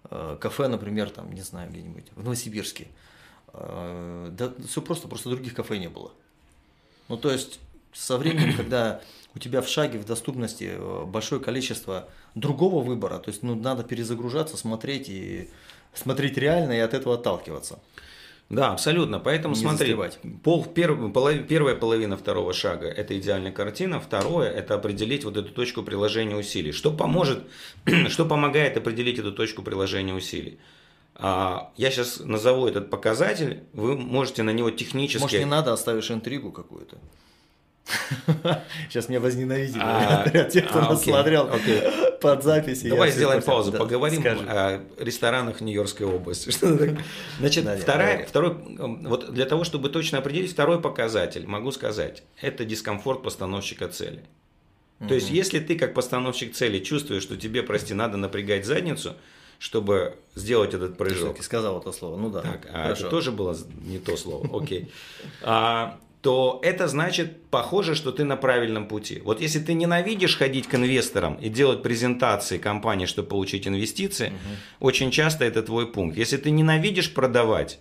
кафе, 0.08 0.68
например, 0.68 1.10
там, 1.10 1.32
не 1.32 1.42
знаю, 1.42 1.70
где-нибудь 1.70 2.06
в 2.14 2.22
Новосибирске. 2.22 2.88
Э, 3.52 4.28
да 4.30 4.52
все 4.66 4.82
просто, 4.82 5.08
просто 5.08 5.30
других 5.30 5.54
кафе 5.54 5.78
не 5.78 5.88
было. 5.88 6.12
Ну, 7.08 7.16
то 7.16 7.30
есть, 7.30 7.60
со 7.92 8.18
временем, 8.18 8.54
когда 8.56 9.00
у 9.34 9.38
тебя 9.38 9.62
в 9.62 9.68
шаге, 9.68 9.98
в 9.98 10.04
доступности 10.04 10.75
э, 10.76 11.04
большое 11.06 11.40
количество 11.40 12.08
другого 12.34 12.82
выбора, 12.82 13.18
то 13.18 13.30
есть, 13.30 13.42
ну, 13.42 13.54
надо 13.54 13.84
перезагружаться, 13.84 14.56
смотреть 14.56 15.08
и 15.08 15.50
смотреть 15.94 16.36
реально 16.36 16.72
и 16.72 16.78
от 16.78 16.94
этого 16.94 17.14
отталкиваться. 17.14 17.78
Да, 18.48 18.72
абсолютно. 18.72 19.18
Поэтому 19.18 19.54
Не 19.54 19.60
смотри, 19.60 19.96
пол, 20.44 20.64
перв- 20.64 21.12
полов- 21.12 21.46
первая 21.48 21.74
половина 21.74 22.16
второго 22.16 22.52
шага– 22.52 22.86
это 22.96 23.18
идеальная 23.18 23.50
картина. 23.50 23.98
Второе– 23.98 24.48
это 24.52 24.74
определить 24.74 25.24
вот 25.24 25.36
эту 25.36 25.52
точку 25.52 25.82
приложения 25.82 26.36
усилий. 26.36 26.70
Что 26.70 26.92
поможет, 26.92 27.42
что 28.08 28.24
помогает 28.24 28.76
определить 28.76 29.18
эту 29.18 29.32
точку 29.32 29.62
приложения 29.62 30.14
усилий? 30.14 30.58
А, 31.16 31.72
я 31.76 31.90
сейчас 31.90 32.20
назову 32.20 32.66
этот 32.68 32.88
показатель, 32.88 33.64
вы 33.72 33.96
можете 33.96 34.44
на 34.44 34.50
него 34.50 34.70
технически… 34.70 35.22
Может, 35.22 35.38
не 35.40 35.46
надо, 35.46 35.72
оставишь 35.72 36.10
интригу 36.10 36.52
какую-то? 36.52 36.98
Сейчас 38.88 39.09
меня 39.09 39.21
возненавидели. 39.21 39.81
А, 39.83 40.28
Те, 40.50 40.62
кто 40.62 40.78
а, 40.81 40.83
нас 40.90 41.00
окей, 41.02 41.12
смотрел 41.12 41.49
окей. 41.52 41.83
под 42.21 42.43
записи. 42.43 42.88
Давай 42.88 43.11
сделаем 43.11 43.43
паузу, 43.43 43.71
Да, 43.73 43.78
поговорим 43.78 44.21
скажи. 44.21 44.45
о 44.49 44.81
ресторанах 44.99 45.61
Нью-Йоркской 45.61 46.07
области. 46.07 46.50
Значит, 47.38 47.64
Да, 47.64 47.76
вторая, 47.76 48.26
второй, 48.26 48.50
м, 48.50 49.05
вот 49.09 49.33
для 49.33 49.47
того, 49.47 49.64
чтобы 49.64 49.88
точно 49.88 50.19
определить 50.19 50.52
второй 50.52 50.81
показатель, 50.81 51.47
могу 51.47 51.71
сказать, 51.71 52.23
это 52.40 52.64
дискомфорт 52.64 53.23
постановщика 53.23 53.88
цели. 53.88 54.23
То 55.07 55.14
есть, 55.14 55.31
если 55.31 55.61
ты 55.61 55.76
как 55.78 55.93
постановщик 55.93 56.55
цели 56.55 56.78
чувствуешь, 56.78 57.23
что 57.23 57.37
тебе, 57.37 57.62
прости, 57.62 57.93
надо 57.93 58.16
напрягать 58.16 58.64
задницу, 58.64 59.14
чтобы 59.59 60.16
сделать 60.35 60.73
этот 60.75 60.93
Ты 60.93 60.97
прыжок, 60.99 61.19
все-таки 61.19 61.43
сказал 61.43 61.81
это 61.81 61.93
слово. 61.93 62.16
Ну 62.16 62.31
да. 62.31 62.40
так, 62.40 62.66
а 62.73 62.93
это 62.93 63.09
тоже 63.09 63.31
было 63.31 63.55
не 63.85 63.99
то 63.99 64.16
слово, 64.16 64.49
окей. 64.62 64.90
А, 65.43 65.99
то 66.26 66.59
это 66.64 66.88
значит, 66.88 67.50
похоже, 67.50 67.95
что 67.95 68.11
ты 68.11 68.25
на 68.25 68.37
правильном 68.37 68.88
пути. 68.88 69.23
Вот 69.25 69.40
если 69.40 69.61
ты 69.61 69.75
ненавидишь 69.75 70.37
ходить 70.37 70.66
к 70.66 70.75
инвесторам 70.75 71.37
и 71.37 71.49
делать 71.49 71.85
презентации 71.85 72.59
компании, 72.59 73.06
чтобы 73.06 73.28
получить 73.28 73.68
инвестиции, 73.68 74.33
очень 74.80 75.12
часто 75.12 75.45
это 75.45 75.62
твой 75.62 75.87
пункт. 75.87 76.18
Если 76.18 76.37
ты 76.37 76.50
ненавидишь 76.50 77.14
продавать, 77.14 77.78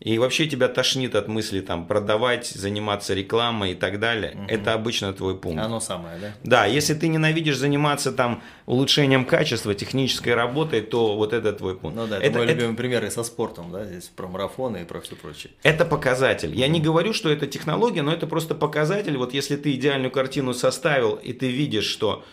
и 0.00 0.18
вообще 0.18 0.46
тебя 0.46 0.68
тошнит 0.68 1.14
от 1.14 1.28
мысли 1.28 1.60
там 1.60 1.86
продавать, 1.86 2.46
заниматься 2.46 3.14
рекламой 3.14 3.72
и 3.72 3.74
так 3.74 4.00
далее, 4.00 4.36
это 4.48 4.74
обычно 4.74 5.12
твой 5.12 5.36
пункт. 5.36 5.62
Оно 5.62 5.80
самое, 5.80 6.18
да? 6.18 6.34
Да, 6.42 6.66
если 6.66 6.94
ты 6.94 7.08
ненавидишь 7.08 7.56
заниматься 7.56 8.12
там 8.12 8.42
улучшением 8.66 9.24
качества, 9.24 9.74
технической 9.74 10.34
работой, 10.34 10.82
то 10.82 11.16
вот 11.16 11.32
это 11.32 11.52
твой 11.52 11.76
пункт. 11.76 11.96
Ну 11.96 12.06
да, 12.06 12.18
это, 12.20 12.38
мой 12.38 12.46
любимый 12.46 12.76
пример 12.76 13.04
и 13.04 13.10
со 13.10 13.24
спортом, 13.24 13.70
да, 13.72 13.84
здесь 13.84 14.04
про 14.04 14.26
марафоны 14.26 14.82
и 14.82 14.84
про 14.84 15.00
все 15.00 15.16
прочее. 15.16 15.52
Это 15.62 15.84
показатель. 15.84 16.54
Я 16.54 16.68
не 16.68 16.80
говорю, 16.80 17.12
что 17.12 17.30
это 17.30 17.46
технология, 17.46 18.02
но 18.02 18.12
это 18.12 18.26
просто 18.26 18.54
показатель. 18.54 19.16
Вот 19.16 19.32
если 19.32 19.56
ты 19.56 19.72
идеальную 19.72 20.10
картину 20.10 20.54
составил, 20.54 21.14
и 21.14 21.32
ты 21.32 21.50
видишь, 21.50 21.86
что 21.86 22.24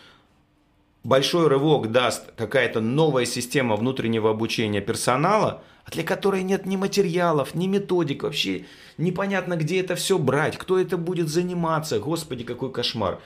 большой 1.03 1.48
рывок 1.48 1.91
даст 1.91 2.32
какая-то 2.36 2.82
новая 2.82 3.25
система 3.25 3.75
внутреннего 3.75 4.30
обучения 4.30 4.82
персонала, 4.82 5.63
для 5.89 6.03
которой 6.03 6.43
нет 6.43 6.65
ни 6.65 6.75
материалов, 6.75 7.55
ни 7.55 7.67
методик, 7.67 8.23
вообще 8.23 8.65
непонятно, 8.97 9.55
где 9.55 9.79
это 9.79 9.95
все 9.95 10.17
брать, 10.17 10.57
кто 10.57 10.77
это 10.79 10.97
будет 10.97 11.27
заниматься, 11.29 12.00
господи, 12.00 12.43
какой 12.43 12.71
кошмар. 12.71 13.19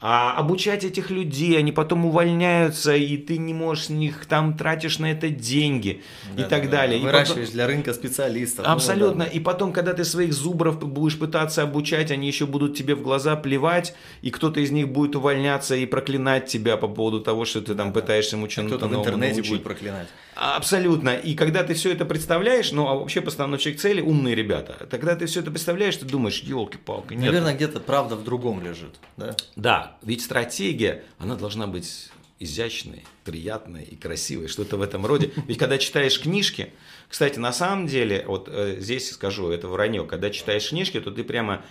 А 0.00 0.32
обучать 0.36 0.84
этих 0.84 1.10
людей, 1.10 1.58
они 1.58 1.72
потом 1.72 2.06
увольняются, 2.06 2.94
и 2.94 3.16
ты 3.16 3.36
не 3.36 3.52
можешь 3.52 3.88
них 3.88 4.26
там 4.26 4.56
тратишь 4.56 5.00
на 5.00 5.10
это 5.10 5.28
деньги 5.28 6.02
и 6.36 6.42
Да, 6.42 6.44
так 6.48 6.64
да, 6.66 6.70
далее. 6.70 6.98
И 7.00 7.02
потом- 7.02 7.12
Выращиваешь 7.18 7.48
для 7.50 7.66
рынка 7.66 7.92
специалистов. 7.92 8.64
Ну, 8.64 8.72
Абсолютно. 8.72 9.24
да. 9.24 9.30
И 9.30 9.40
потом, 9.40 9.72
когда 9.72 9.94
ты 9.94 10.04
своих 10.04 10.32
зубров 10.32 10.78
будешь 10.78 11.18
пытаться 11.18 11.62
обучать, 11.64 12.12
они 12.12 12.28
еще 12.28 12.46
будут 12.46 12.76
тебе 12.76 12.94
в 12.94 13.02
глаза 13.02 13.34
плевать, 13.34 13.92
и 14.22 14.30
кто-то 14.30 14.60
из 14.60 14.70
них 14.70 14.88
будет 14.88 15.16
увольняться 15.16 15.74
и 15.74 15.84
проклинать 15.84 16.46
тебя 16.46 16.76
по 16.76 16.86
поводу 16.86 17.20
того, 17.20 17.44
что 17.44 17.60
ты 17.60 17.74
там 17.74 17.92
пытаешься 17.92 18.36
ему 18.36 18.46
чему-то 18.46 18.76
Кто-то 18.76 18.94
в 18.94 18.98
интернете 19.00 19.34
научить. 19.34 19.50
будет 19.52 19.64
проклинать. 19.64 20.06
Абсолютно. 20.38 21.16
И 21.16 21.34
когда 21.34 21.64
ты 21.64 21.74
все 21.74 21.92
это 21.92 22.04
представляешь, 22.04 22.70
ну, 22.70 22.86
а 22.86 22.94
вообще 22.94 23.20
постановщик 23.20 23.76
цели 23.80 24.00
умные 24.00 24.36
ребята, 24.36 24.86
тогда 24.88 25.16
ты 25.16 25.26
все 25.26 25.40
это 25.40 25.50
представляешь, 25.50 25.96
ты 25.96 26.06
думаешь, 26.06 26.42
елки-палки, 26.42 27.14
нет. 27.14 27.26
Наверное, 27.26 27.54
где-то 27.54 27.80
правда 27.80 28.14
в 28.14 28.22
другом 28.22 28.62
лежит, 28.62 28.94
да? 29.16 29.34
Да, 29.56 29.96
ведь 30.02 30.22
стратегия, 30.22 31.02
она 31.18 31.34
должна 31.34 31.66
быть 31.66 32.10
изящной, 32.38 33.04
приятной 33.24 33.82
и 33.82 33.96
красивой, 33.96 34.46
что-то 34.46 34.76
в 34.76 34.82
этом 34.82 35.04
роде. 35.04 35.32
Ведь 35.48 35.58
когда 35.58 35.76
читаешь 35.76 36.20
книжки, 36.20 36.72
кстати, 37.08 37.40
на 37.40 37.52
самом 37.52 37.88
деле, 37.88 38.24
вот 38.28 38.48
э, 38.48 38.76
здесь 38.78 39.10
скажу, 39.10 39.50
это 39.50 39.66
вранье, 39.66 40.04
когда 40.04 40.30
читаешь 40.30 40.68
книжки, 40.68 41.00
то 41.00 41.10
ты 41.10 41.24
прямо 41.24 41.64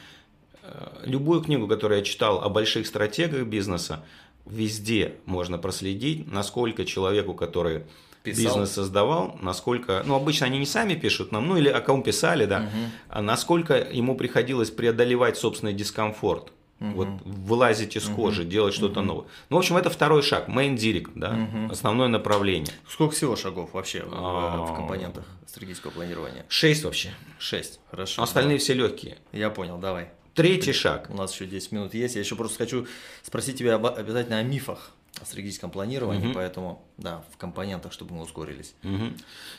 э, 0.62 0.88
любую 1.06 1.42
книгу, 1.42 1.70
которую 1.70 2.00
я 2.00 2.04
читал 2.04 2.42
о 2.44 2.50
больших 2.50 2.86
стратегах 2.86 3.48
бизнеса, 3.48 4.04
везде 4.46 5.16
можно 5.26 5.58
проследить, 5.58 6.30
насколько 6.30 6.84
человеку, 6.84 7.34
который 7.34 7.84
Писал. 8.32 8.44
бизнес 8.46 8.72
создавал, 8.72 9.38
насколько, 9.42 10.04
ну, 10.06 10.16
обычно 10.16 10.46
они 10.48 10.60
не 10.60 10.66
сами 10.66 10.96
пишут 10.96 11.32
нам, 11.32 11.48
ну, 11.48 11.58
или 11.58 11.70
о 11.70 11.82
ком 11.82 12.04
писали, 12.04 12.46
да, 12.46 12.70
а 13.10 13.22
насколько 13.22 13.76
ему 13.76 14.16
приходилось 14.16 14.70
преодолевать 14.72 15.38
собственный 15.38 15.74
дискомфорт. 15.74 16.52
Вот 16.80 17.08
вылазить 17.26 17.96
из 17.98 18.06
кожи, 18.06 18.46
делать 18.46 18.76
что-то 18.76 19.02
новое. 19.02 19.26
Ну, 19.50 19.56
в 19.56 19.60
общем, 19.60 19.78
это 19.78 19.90
второй 19.90 20.22
шаг, 20.22 20.48
main 20.48 20.76
direct, 20.76 21.10
да, 21.16 21.36
основное 21.72 22.08
направление. 22.08 22.72
Сколько 22.88 23.16
всего 23.16 23.36
шагов 23.36 23.74
вообще 23.74 24.04
в, 24.04 24.12
А. 24.14 24.64
в 24.64 24.76
компонентах 24.76 25.26
стратегического 25.48 25.90
планирования? 25.90 26.46
Шесть 26.50 26.84
вообще. 26.84 27.10
Шесть. 27.40 27.80
Хорошо. 27.90 28.22
Остальные 28.22 28.60
все 28.60 28.76
легкие. 28.76 29.18
Я 29.32 29.50
понял, 29.50 29.80
давай. 29.80 30.10
Третий 30.36 30.72
шаг. 30.72 31.08
У 31.10 31.16
нас 31.16 31.34
еще 31.34 31.48
10 31.48 31.72
минут 31.72 31.96
есть. 31.96 32.14
Я 32.14 32.22
еще 32.22 32.36
просто 32.36 32.60
хочу 32.60 32.86
спросить 33.24 33.58
тебя 33.58 33.74
об- 33.74 33.88
обязательно 33.88 34.38
о 34.38 34.44
мифах 34.44 34.92
стратегическом 35.26 35.72
планировании, 35.72 36.32
поэтому, 36.34 36.86
да, 36.98 37.24
в 37.34 37.38
компонентах, 37.38 37.92
чтобы 37.92 38.16
мы 38.16 38.24
ускорились. 38.24 38.76
Мгм. 38.84 39.18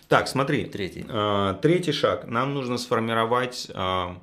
Так, 0.09 0.29
смотри. 0.29 0.65
Третий. 0.67 1.05
А, 1.09 1.55
Третий 1.55 1.93
шаг. 1.93 2.27
Нам 2.27 2.55
нужно 2.55 2.79
сформировать, 2.79 3.71
а, 3.75 4.19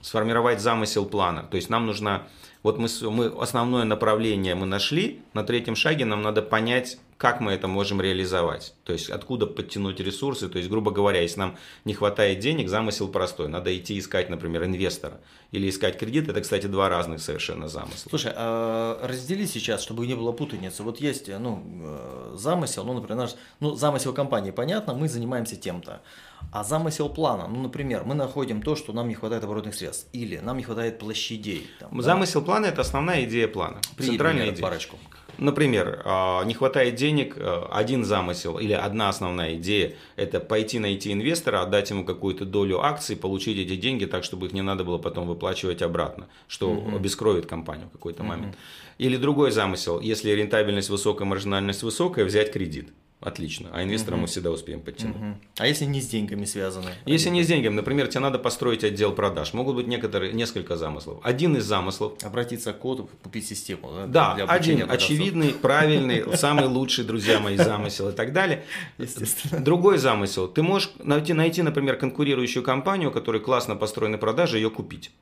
сформировать 0.00 0.60
замысел 0.60 1.06
плана. 1.06 1.42
То 1.44 1.56
есть 1.56 1.70
нам 1.70 1.86
нужно, 1.86 2.26
вот 2.62 2.78
мы, 2.78 2.88
мы 3.10 3.26
основное 3.40 3.84
направление 3.84 4.54
мы 4.54 4.66
нашли, 4.66 5.20
на 5.34 5.44
третьем 5.44 5.76
шаге 5.76 6.04
нам 6.04 6.22
надо 6.22 6.42
понять, 6.42 6.98
как 7.22 7.38
мы 7.38 7.52
это 7.52 7.68
можем 7.68 8.00
реализовать. 8.00 8.74
То 8.82 8.92
есть 8.92 9.08
откуда 9.08 9.46
подтянуть 9.46 10.00
ресурсы. 10.00 10.48
То 10.48 10.58
есть, 10.58 10.68
грубо 10.68 10.90
говоря, 10.90 11.20
если 11.20 11.38
нам 11.38 11.56
не 11.84 11.94
хватает 11.94 12.40
денег, 12.40 12.68
замысел 12.68 13.06
простой. 13.06 13.46
Надо 13.46 13.70
идти 13.78 13.96
искать, 13.96 14.28
например, 14.28 14.64
инвестора 14.64 15.20
или 15.52 15.70
искать 15.70 16.00
кредит. 16.00 16.28
Это, 16.28 16.40
кстати, 16.40 16.66
два 16.66 16.88
разных 16.88 17.20
совершенно 17.20 17.68
замысла. 17.68 18.08
Слушай, 18.10 18.32
а 18.34 19.06
раздели 19.06 19.46
сейчас, 19.46 19.82
чтобы 19.82 20.04
не 20.08 20.14
было 20.14 20.32
путаницы. 20.32 20.82
Вот 20.82 21.00
есть, 21.00 21.28
ну, 21.28 21.62
э, 21.64 22.32
замысел, 22.34 22.82
ну, 22.82 22.94
например, 22.94 23.18
наш, 23.18 23.36
ну, 23.60 23.76
замысел 23.76 24.12
компании, 24.12 24.50
понятно, 24.50 24.92
мы 24.92 25.08
занимаемся 25.08 25.54
тем-то. 25.54 26.02
А 26.50 26.64
замысел 26.64 27.08
плана, 27.08 27.46
ну, 27.46 27.62
например, 27.62 28.02
мы 28.04 28.16
находим 28.16 28.62
то, 28.62 28.74
что 28.74 28.92
нам 28.92 29.06
не 29.06 29.14
хватает 29.14 29.44
оборотных 29.44 29.76
средств, 29.76 30.08
или 30.12 30.38
нам 30.38 30.56
не 30.56 30.64
хватает 30.64 30.98
площадей. 30.98 31.70
там, 31.78 31.96
да. 31.96 32.02
Замысел 32.02 32.42
плана– 32.42 32.66
это 32.72 32.80
основная 32.80 33.24
идея 33.24 33.46
плана. 33.46 33.80
Центральная 33.96 34.50
идея. 34.50 34.60
парочку. 34.60 34.98
Например, 35.42 36.02
а, 36.04 36.44
не 36.44 36.54
хватает 36.54 36.94
денег, 36.94 37.34
а, 37.36 37.68
один 37.72 38.04
замысел 38.04 38.58
или 38.60 38.72
одна 38.72 39.08
основная 39.08 39.56
идея– 39.56 39.94
это 40.16 40.38
пойти 40.38 40.78
найти 40.78 41.12
инвестора, 41.12 41.62
отдать 41.62 41.90
ему 41.90 42.04
какую-то 42.04 42.44
долю 42.44 42.80
акций, 42.80 43.16
получить 43.16 43.58
эти 43.58 43.74
деньги 43.74 44.04
так, 44.04 44.22
чтобы 44.22 44.46
их 44.46 44.52
не 44.52 44.62
надо 44.62 44.84
было 44.84 44.98
потом 44.98 45.26
выплачивать 45.26 45.82
обратно, 45.82 46.28
что 46.46 46.84
обескровит 46.94 47.46
компанию 47.46 47.88
в 47.88 47.92
какой-то 47.92 48.22
момент. 48.22 48.56
Или 48.98 49.16
другой 49.16 49.50
замысел, 49.50 50.00
если 50.00 50.30
рентабельность 50.30 50.90
высокая, 50.90 51.26
маржинальность 51.26 51.82
высокая, 51.82 52.24
взять 52.24 52.52
кредит. 52.52 52.92
Отлично, 53.22 53.68
а 53.72 53.84
инвестора 53.84 54.16
мы 54.16 54.26
всегда 54.26 54.50
успеем 54.50 54.80
подтянуть. 54.80 55.16
Мгм. 55.16 55.40
А 55.58 55.66
если 55.68 55.84
не 55.84 56.00
с 56.00 56.08
деньгами 56.08 56.44
связаны? 56.44 56.90
Если 57.06 57.30
не 57.30 57.44
с 57.44 57.46
деньгами, 57.46 57.74
например, 57.74 58.08
тебе 58.08 58.20
надо 58.20 58.40
построить 58.40 58.82
отдел 58.82 59.12
продаж, 59.12 59.52
могут 59.54 59.76
быть 59.76 59.86
некоторые, 59.86 60.32
несколько 60.32 60.76
замыслов. 60.76 61.20
Один 61.22 61.56
из 61.56 61.64
замыслов 61.64 62.14
Обратиться 62.22 62.72
к 62.72 62.80
коду, 62.80 63.08
купить 63.22 63.46
систему. 63.46 63.92
Да, 64.08 64.32
обучения 64.32 64.50
один 64.50 64.78
продавцов. 64.80 65.10
очевидный, 65.10 65.54
правильный, 65.54 66.24
самый 66.36 66.66
лучший, 66.66 67.04
друзья 67.04 67.38
мои, 67.38 67.56
замысел 67.56 68.08
и 68.08 68.12
так 68.12 68.32
далее. 68.32 68.64
Естественно. 68.98 69.62
Другой 69.62 69.98
замысел. 69.98 70.48
Ты 70.48 70.62
можешь 70.62 70.90
найти, 70.98 71.32
найти, 71.32 71.62
например, 71.62 71.96
конкурирующую 71.96 72.64
компанию, 72.64 73.10
у 73.10 73.12
которой 73.12 73.40
классно 73.40 73.76
построены 73.76 74.18
продажи, 74.18 74.56
ее 74.56 74.70
купить. 74.70 75.12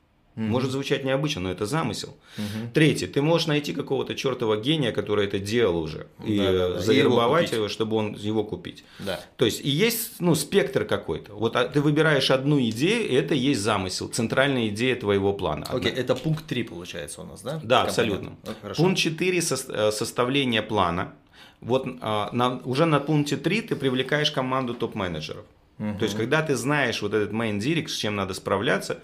Может 0.48 0.70
звучать 0.70 1.04
необычно, 1.04 1.42
но 1.42 1.50
это 1.50 1.66
замысел. 1.66 2.16
Третий. 2.72 3.06
Ты 3.06 3.22
можешь 3.22 3.46
найти 3.46 3.72
какого-то 3.72 4.14
чертова 4.14 4.56
гения, 4.56 4.92
который 4.92 5.26
это 5.26 5.38
делал 5.38 5.82
уже, 5.82 6.06
и 6.24 6.38
Да-да-да, 6.38 6.78
и 6.78 6.82
завербовать 6.82 7.52
его 7.52 7.56
его, 7.60 7.68
чтобы 7.68 7.96
он 7.96 8.14
его 8.14 8.44
купить. 8.44 8.84
Да. 8.98 9.20
То 9.36 9.44
есть, 9.44 9.60
и 9.60 9.68
есть 9.68 10.20
ну, 10.20 10.34
спектр 10.34 10.84
какой-то. 10.84 11.34
Вот 11.34 11.56
а, 11.56 11.64
ты 11.64 11.80
выбираешь 11.80 12.30
одну 12.30 12.60
идею, 12.60 13.08
и 13.08 13.14
это 13.14 13.34
есть 13.34 13.60
замысел, 13.60 14.08
центральная 14.08 14.68
идея 14.68 14.96
твоего 14.96 15.32
плана. 15.32 15.66
Окей, 15.68 15.92
это 15.92 16.14
пункт 16.14 16.46
3 16.46 16.62
получается 16.64 17.20
у 17.22 17.24
нас, 17.24 17.42
да? 17.42 17.60
Да, 17.62 17.82
абсолютно. 17.82 18.36
Ну, 18.44 18.52
хорошо. 18.62 18.82
Пункт 18.82 18.98
4 18.98 19.42
составление 19.42 20.62
плана. 20.62 21.14
Вот 21.60 21.86
а, 22.00 22.30
на- 22.32 22.60
уже 22.64 22.86
на 22.86 23.00
пункте 23.00 23.36
3 23.36 23.62
ты 23.62 23.76
привлекаешь 23.76 24.30
команду 24.30 24.74
топ-менеджеров. 24.74 25.44
То 25.98 26.04
есть, 26.04 26.14
когда 26.14 26.42
ты 26.42 26.56
знаешь 26.56 27.00
вот 27.00 27.14
этот 27.14 27.32
main 27.32 27.58
direct, 27.58 27.88
с 27.88 27.96
чем 27.96 28.14
надо 28.14 28.34
справляться, 28.34 28.98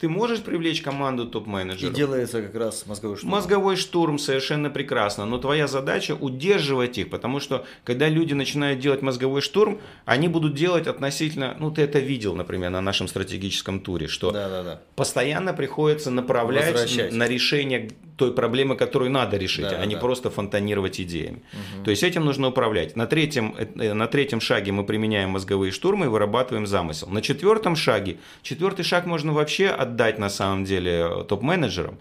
ты 0.00 0.08
можешь 0.08 0.40
привлечь 0.40 0.80
команду 0.80 1.24
И 1.26 1.30
топ-менеджеров. 1.30 1.94
делается 1.94 2.40
как 2.40 2.54
раз 2.54 2.86
мозговой 2.86 3.16
штурм. 3.16 3.30
Мозговой 3.32 3.76
штурм 3.76 4.18
совершенно 4.18 4.70
прекрасно, 4.70 5.26
но 5.26 5.36
твоя 5.38 5.66
задача 5.66 6.14
удерживать 6.14 6.96
их, 6.96 7.10
потому 7.10 7.38
что 7.38 7.66
когда 7.84 8.08
люди 8.08 8.32
начинают 8.32 8.80
делать 8.80 9.02
мозговой 9.02 9.42
штурм, 9.42 9.78
они 10.06 10.28
будут 10.28 10.54
делать 10.54 10.86
относительно, 10.86 11.54
ну 11.60 11.70
ты 11.70 11.82
это 11.82 11.98
видел, 11.98 12.34
например, 12.34 12.70
на 12.70 12.80
нашем 12.80 13.08
стратегическом 13.08 13.80
туре, 13.80 14.08
что 14.08 14.30
Да, 14.30 14.48
да, 14.48 14.62
да. 14.62 14.80
постоянно 14.96 15.52
приходится 15.52 16.10
направлять 16.10 16.72
Возвращать. 16.72 17.12
на 17.12 17.28
решение 17.28 17.90
той 18.20 18.32
проблемы, 18.32 18.76
которую 18.76 19.10
надо 19.10 19.38
решить, 19.38 19.70
Да, 19.70 19.80
а 19.80 19.86
не 19.86 19.94
да. 19.94 20.00
просто 20.00 20.28
фонтанировать 20.30 21.00
идеями. 21.00 21.42
То 21.84 21.90
есть 21.90 22.02
этим 22.02 22.24
нужно 22.24 22.48
управлять. 22.48 22.96
На 22.96 23.06
третьем, 23.06 23.54
э, 23.56 23.94
на 23.94 24.06
третьем 24.06 24.40
шаге 24.40 24.72
мы 24.72 24.84
применяем 24.84 25.30
мозговые 25.30 25.72
штурмы 25.72 26.04
и 26.04 26.08
вырабатываем 26.08 26.66
замысел. 26.66 27.08
На 27.08 27.22
четвертом 27.22 27.76
шаге, 27.76 28.18
четвертый 28.42 28.82
шаг 28.82 29.06
можно 29.06 29.32
вообще 29.32 29.68
отдать 29.68 30.18
на 30.18 30.28
самом 30.28 30.64
деле 30.64 30.90
э, 30.90 31.24
топ-менеджерам, 31.24 31.96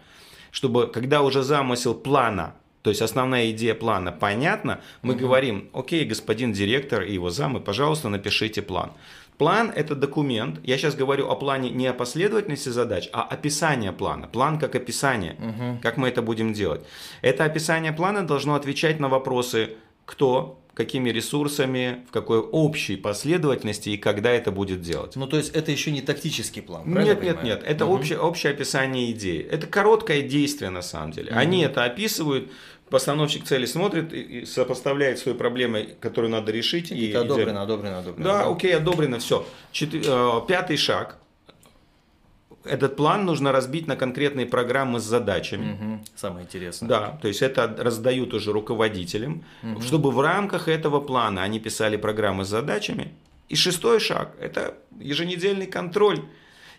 чтобы 0.52 0.88
когда 0.88 1.22
уже 1.22 1.42
замысел 1.42 1.96
плана 1.96 2.54
то 2.82 2.90
есть 2.90 3.02
основная 3.02 3.52
идея 3.52 3.76
плана 3.76 4.12
понятна, 4.12 4.80
мы 5.02 5.16
говорим, 5.16 5.70
окей, 5.74 6.06
господин 6.06 6.54
директор 6.54 7.02
и 7.02 7.14
его 7.14 7.30
замы, 7.30 7.60
пожалуйста, 7.60 8.10
напишите 8.10 8.62
план. 8.62 8.92
План– 9.40 9.72
это 9.76 9.96
документ. 9.96 10.60
Я 10.66 10.78
сейчас 10.78 10.96
говорю 10.96 11.30
о 11.30 11.36
плане 11.36 11.70
не 11.70 11.88
о 11.88 11.94
последовательности 11.94 12.68
задач, 12.70 13.10
а 13.14 13.24
описание 13.24 13.94
плана. 13.94 14.28
План 14.28 14.60
как 14.60 14.76
описание. 14.76 15.38
Как 15.82 15.96
мы 15.98 16.10
это 16.10 16.22
будем 16.22 16.52
делать? 16.54 16.82
Это 17.22 17.46
описание 17.46 17.94
плана 17.94 18.28
должно 18.28 18.56
отвечать 18.56 19.00
на 19.00 19.08
вопросы 19.08 19.78
«кто?», 20.06 20.60
какими 20.74 21.10
ресурсами, 21.10 22.06
в 22.08 22.12
какой 22.12 22.40
общей 22.40 22.96
последовательности 22.96 23.90
и 23.90 23.98
когда 23.98 24.32
это 24.32 24.50
будет 24.50 24.82
делать. 24.82 25.18
Ну, 25.18 25.28
то 25.28 25.36
есть 25.36 25.54
это 25.54 25.72
еще 25.72 25.92
не 25.92 26.02
тактический 26.02 26.62
план, 26.62 26.84
Нет, 26.86 27.22
нет, 27.22 27.44
нет. 27.44 27.64
Это 27.66 27.86
общее, 27.86 28.18
общее 28.18 28.54
описание 28.54 29.12
идеи. 29.12 29.42
Это 29.42 29.68
короткое 29.68 30.22
действие 30.22 30.70
на 30.70 30.82
самом 30.82 31.12
деле. 31.12 31.32
Они 31.32 31.62
это 31.64 31.84
описывают. 31.84 32.50
Постановщик 32.90 33.44
цели 33.46 33.66
смотрит 33.66 34.14
и 34.14 34.22
и 34.22 34.46
сопоставляет 34.46 35.20
с 35.20 35.24
той 35.24 35.34
проблемой, 35.36 35.96
которую 36.00 36.32
надо 36.32 36.52
решить. 36.52 36.92
и 36.92 37.10
Это 37.10 37.22
одобрено, 37.22 37.62
одобрено, 37.62 38.00
одобрено. 38.00 38.24
Да, 38.24 38.48
окей, 38.48 38.76
одобрено, 38.76 39.18
все. 39.20 39.46
Пятый 40.48 40.78
шаг. 40.78 41.18
Этот 42.66 42.96
план 42.98 43.26
нужно 43.26 43.52
разбить 43.52 43.88
на 43.88 43.96
конкретные 43.96 44.46
программы 44.46 45.00
с 45.00 45.04
задачами. 45.04 45.66
Мгм. 45.74 46.06
Самое 46.16 46.44
интересное. 46.46 46.90
Да, 46.90 47.18
то 47.22 47.28
есть 47.28 47.42
это 47.42 47.74
раздают 47.78 48.34
уже 48.34 48.52
руководителям, 48.52 49.44
чтобы 49.82 50.12
в 50.12 50.20
рамках 50.20 50.68
этого 50.68 51.00
плана 51.00 51.42
они 51.44 51.60
писали 51.60 51.98
программы 51.98 52.44
с 52.44 52.50
задачами. 52.50 53.14
И 53.48 53.56
шестой 53.56 54.00
шаг– 54.00 54.36
это 54.42 54.76
еженедельный 55.00 55.68
контроль. 55.68 56.20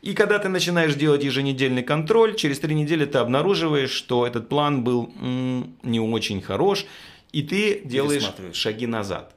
И 0.02 0.14
когда 0.14 0.38
ты 0.38 0.49
начинаешь 0.49 0.95
делать 0.95 1.23
еженедельный 1.23 1.83
контроль, 1.83 2.35
через 2.35 2.59
три 2.59 2.75
недели 2.75 3.04
ты 3.04 3.19
обнаруживаешь, 3.19 3.90
что 3.90 4.26
этот 4.26 4.49
план 4.49 4.83
был 4.83 5.12
м, 5.21 5.76
не 5.83 6.00
очень 6.00 6.40
хорош, 6.40 6.87
и 7.33 7.42
ты 7.42 7.83
делаешь 7.85 8.23
шаги 8.54 8.87
назад. 8.87 9.35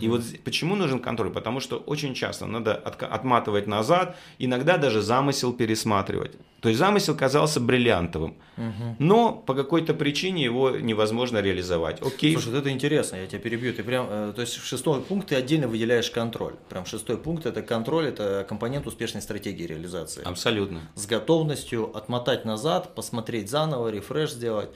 И 0.00 0.08
вот 0.08 0.22
почему 0.44 0.76
нужен 0.76 0.98
контроль? 0.98 1.30
Потому 1.32 1.60
что 1.60 1.76
очень 1.78 2.14
часто 2.14 2.46
надо 2.46 2.72
отка- 2.84 3.06
отматывать 3.06 3.66
назад, 3.66 4.16
иногда 4.38 4.76
даже 4.76 5.00
замысел 5.00 5.54
пересматривать. 5.54 6.32
То 6.60 6.68
есть 6.68 6.78
замысел 6.78 7.16
казался 7.16 7.58
бриллиантовым, 7.58 8.36
но 8.98 9.32
по 9.32 9.54
какой-то 9.54 9.94
причине 9.94 10.44
его 10.44 10.70
невозможно 10.70 11.38
реализовать. 11.38 12.02
Окей, 12.02 12.34
Слушай, 12.34 12.52
вот 12.52 12.58
это 12.58 12.70
интересно, 12.70 13.16
я 13.16 13.26
тебя 13.26 13.38
перебью. 13.40 13.72
Ты 13.72 13.82
прям, 13.82 14.06
э, 14.10 14.32
то 14.36 14.42
есть 14.42 14.58
в 14.58 14.66
шестой 14.66 15.00
пункт 15.00 15.28
ты 15.30 15.36
отдельно 15.36 15.68
выделяешь 15.68 16.10
контроль. 16.10 16.54
Прям 16.68 16.84
шестой 16.84 17.16
пункт 17.16 17.46
это 17.46 17.62
контроль, 17.62 18.06
это 18.06 18.44
компонент 18.48 18.86
успешной 18.86 19.22
стратегии 19.22 19.64
реализации. 19.64 20.22
абсолютно. 20.22 20.80
С 20.94 21.06
готовностью 21.06 21.96
отмотать 21.96 22.44
назад, 22.44 22.94
посмотреть 22.94 23.48
заново, 23.50 23.88
рефреш 23.88 24.32
сделать. 24.32 24.70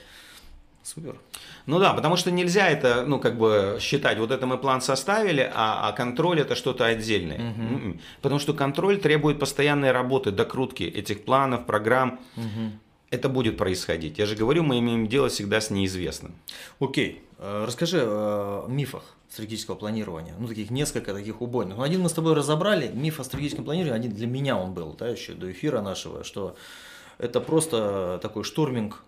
Супер. 0.82 1.20
Ну 1.66 1.78
да, 1.78 1.92
потому 1.92 2.16
что 2.16 2.30
нельзя 2.30 2.68
это, 2.68 3.04
ну, 3.06 3.18
как 3.18 3.38
бы 3.38 3.78
считать, 3.80 4.18
вот 4.18 4.30
это 4.30 4.46
мы 4.46 4.56
план 4.56 4.80
составили, 4.80 5.50
а, 5.52 5.88
а 5.88 5.92
контроль 5.92 6.40
это 6.40 6.54
что-то 6.54 6.86
отдельное. 6.86 7.38
М-м. 7.38 8.00
Потому 8.22 8.38
что 8.40 8.54
контроль 8.54 8.98
требует 8.98 9.38
постоянной 9.38 9.92
работы, 9.92 10.30
докрутки 10.30 10.84
этих 10.84 11.24
планов, 11.24 11.66
программ. 11.66 12.20
Это 13.10 13.28
будет 13.28 13.56
происходить. 13.56 14.18
Я 14.18 14.26
же 14.26 14.34
говорю, 14.34 14.64
мы 14.64 14.80
имеем 14.80 15.06
дело 15.06 15.28
всегда 15.28 15.60
с 15.60 15.70
неизвестным. 15.70 16.34
Окей, 16.80 17.22
Э, 17.38 17.64
расскажи 17.66 18.02
о 18.02 18.66
мифах 18.68 19.02
стратегического 19.28 19.74
планирования. 19.74 20.34
Ну, 20.38 20.48
таких 20.48 20.70
несколько 20.70 21.12
таких 21.12 21.42
убойных. 21.42 21.76
Ну, 21.76 21.82
один 21.82 22.00
мы 22.00 22.08
с 22.08 22.12
тобой 22.12 22.34
разобрали, 22.34 22.88
миф 22.88 23.20
о 23.20 23.24
стратегическом 23.24 23.64
планировании, 23.64 24.06
один 24.06 24.12
для 24.12 24.26
меня 24.26 24.56
он 24.56 24.72
был, 24.72 24.94
да, 24.98 25.08
еще 25.08 25.34
до 25.34 25.50
эфира 25.50 25.82
нашего, 25.82 26.24
что 26.24 26.56
это 27.18 27.40
просто 27.40 28.18
такой 28.22 28.44
штурминг, 28.44 29.02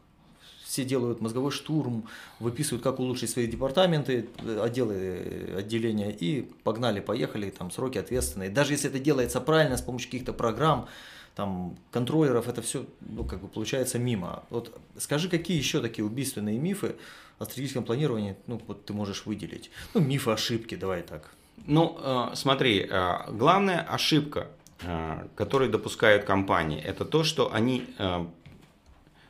все 0.79 0.85
делают 0.85 1.21
мозговой 1.21 1.51
штурм, 1.51 2.05
выписывают, 2.39 2.85
как 2.85 3.01
улучшить 3.01 3.31
свои 3.31 3.49
департаменты, 3.49 4.29
э, 4.45 4.61
отделы, 4.63 4.95
э, 4.95 5.59
отделения, 5.59 6.13
и 6.13 6.43
погнали, 6.63 7.01
поехали, 7.01 7.51
там 7.51 7.73
сроки 7.73 7.99
ответственные. 7.99 8.49
Даже 8.49 8.75
если 8.75 8.89
это 8.91 9.01
делается 9.01 9.41
правильно, 9.41 9.77
с 9.77 9.83
помощью 9.83 10.09
каких-то 10.13 10.33
программ, 10.33 10.87
там, 11.35 11.77
контроллеров, 11.91 12.49
это 12.49 12.63
все, 12.63 12.85
ну, 13.01 13.25
как 13.25 13.41
бы 13.41 13.49
получается 13.49 13.99
мимо. 13.99 14.45
Вот 14.51 14.79
скажи, 14.99 15.29
какие 15.29 15.59
еще 15.59 15.81
такие 15.81 16.05
убийственные 16.05 16.59
мифы 16.59 16.95
о 17.41 17.45
стратегическом 17.45 17.83
планировании, 17.83 18.37
ну, 18.47 18.61
вот 18.69 18.85
ты 18.85 18.93
можешь 18.93 19.27
выделить? 19.27 19.73
Ну, 19.95 20.01
мифы 20.01 20.31
ошибки, 20.31 20.77
давай 20.77 21.03
так. 21.03 21.35
Ну, 21.67 21.99
э, 22.01 22.35
смотри, 22.35 22.89
главная 23.29 23.81
ошибка, 23.81 24.47
которую 25.35 25.71
допускают 25.73 26.25
компании, 26.25 26.81
это 26.81 27.05
то, 27.05 27.25
что 27.25 27.53
они 27.53 27.83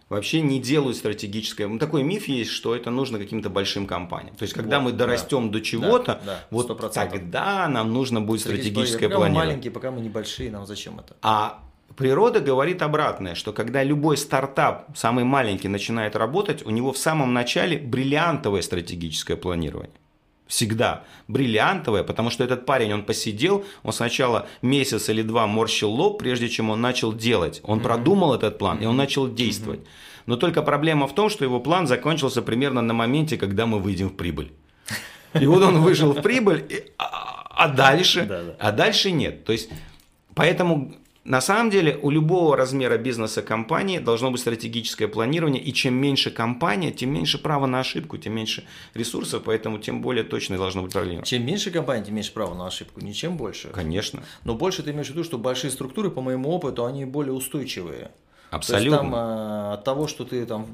вообще 0.08 0.40
не 0.40 0.60
делают 0.60 0.96
стратегическое. 0.96 1.68
Ну, 1.68 1.78
такой 1.78 2.02
миф 2.02 2.28
есть, 2.28 2.50
что 2.50 2.74
это 2.74 2.90
нужно 2.90 3.18
каким-то 3.18 3.50
большим 3.50 3.86
компаниям. 3.86 4.34
То 4.36 4.42
есть, 4.44 4.54
когда 4.54 4.78
Вот, 4.78 4.84
мы 4.86 4.92
да. 4.92 4.98
дорастем 4.98 5.50
до 5.50 5.60
чего-то, 5.60 6.20
да, 6.24 6.44
вот 6.50 6.70
100%. 6.70 6.90
тогда 6.92 7.68
нам 7.68 7.92
нужно 7.92 8.20
будет 8.20 8.40
стратегическое 8.40 9.08
пока 9.08 9.14
мы 9.14 9.26
планирование. 9.26 9.46
маленькие, 9.48 9.70
пока 9.72 9.90
мы 9.90 10.00
небольшие, 10.00 10.50
нам 10.50 10.66
зачем 10.66 10.98
это? 10.98 11.16
А 11.22 11.62
природа 11.96 12.40
говорит 12.40 12.82
обратное, 12.82 13.34
что 13.34 13.52
когда 13.52 13.82
любой 13.82 14.16
стартап, 14.16 14.86
самый 14.96 15.24
маленький, 15.24 15.68
начинает 15.68 16.16
работать, 16.16 16.64
у 16.64 16.70
него 16.70 16.92
в 16.92 16.98
самом 16.98 17.34
начале 17.34 17.78
бриллиантовое 17.78 18.62
стратегическое 18.62 19.36
планирование. 19.36 19.94
Всегда 20.48 21.04
бриллиантовое, 21.28 22.02
потому 22.02 22.30
что 22.30 22.42
этот 22.42 22.64
парень, 22.66 22.92
он 22.94 23.02
посидел, 23.04 23.64
он 23.82 23.92
сначала 23.92 24.46
месяц 24.62 25.10
или 25.10 25.22
два 25.22 25.46
морщил 25.46 25.90
лоб, 25.90 26.18
прежде 26.18 26.48
чем 26.48 26.70
он 26.70 26.80
начал 26.80 27.12
делать. 27.12 27.60
Он 27.64 27.80
продумал 27.80 28.34
этот 28.34 28.58
план, 28.58 28.78
и 28.78 28.86
он 28.86 28.96
начал 28.96 29.28
действовать. 29.32 29.80
Но 30.26 30.36
только 30.36 30.62
проблема 30.62 31.06
в 31.06 31.14
том, 31.14 31.28
что 31.28 31.44
его 31.44 31.60
план 31.60 31.86
закончился 31.86 32.40
примерно 32.42 32.80
на 32.80 32.94
моменте, 32.94 33.36
когда 33.36 33.66
мы 33.66 33.78
выйдем 33.78 34.08
в 34.08 34.16
прибыль. 34.16 34.50
И 35.38 35.46
вот 35.46 35.62
он 35.62 35.82
вышел 35.82 36.12
в 36.12 36.22
прибыль, 36.22 36.64
и- 36.70 36.84
а, 36.96 37.46
а 37.50 37.68
дальше, 37.68 38.24
Да, 38.26 38.42
да. 38.42 38.56
а 38.58 38.72
дальше 38.72 39.10
нет. 39.10 39.44
То 39.44 39.52
есть, 39.52 39.68
поэтому 40.34 40.94
на 41.28 41.42
самом 41.42 41.68
деле 41.68 41.98
у 42.00 42.10
любого 42.10 42.56
размера 42.56 42.96
бизнеса 42.96 43.42
компании 43.42 43.98
должно 43.98 44.30
быть 44.30 44.40
стратегическое 44.40 45.08
планирование, 45.08 45.62
и 45.62 45.74
чем 45.74 45.94
меньше 45.94 46.30
компания, 46.30 46.90
тем 46.90 47.12
меньше 47.12 47.38
права 47.38 47.66
на 47.66 47.80
ошибку, 47.80 48.16
тем 48.16 48.34
меньше 48.34 48.64
ресурсов, 48.94 49.42
поэтому 49.44 49.78
тем 49.78 50.00
более 50.00 50.24
точно 50.24 50.56
должно 50.56 50.82
быть 50.82 50.92
планирование. 50.92 51.26
Чем 51.26 51.44
меньше 51.44 51.70
компаний, 51.70 52.06
тем 52.06 52.14
меньше 52.14 52.32
права 52.32 52.54
на 52.54 52.66
ошибку, 52.66 53.00
ничем 53.02 53.36
больше. 53.36 53.68
Конечно, 53.68 54.22
Но 54.44 54.54
больше 54.54 54.82
ты 54.82 54.90
имеешь 54.90 55.08
в 55.08 55.10
виду, 55.10 55.22
что 55.22 55.36
большие 55.36 55.70
структуры, 55.70 56.10
по 56.10 56.22
моему 56.22 56.48
опыту, 56.48 56.86
они 56.86 57.04
более 57.04 57.34
устойчивые. 57.34 58.10
То 58.50 58.56
есть 58.56 58.70
абсолютно. 58.70 58.96
там 58.98 59.12
а, 59.14 59.74
от 59.74 59.84
того, 59.84 60.06
что 60.06 60.24
ты 60.24 60.46
там 60.46 60.66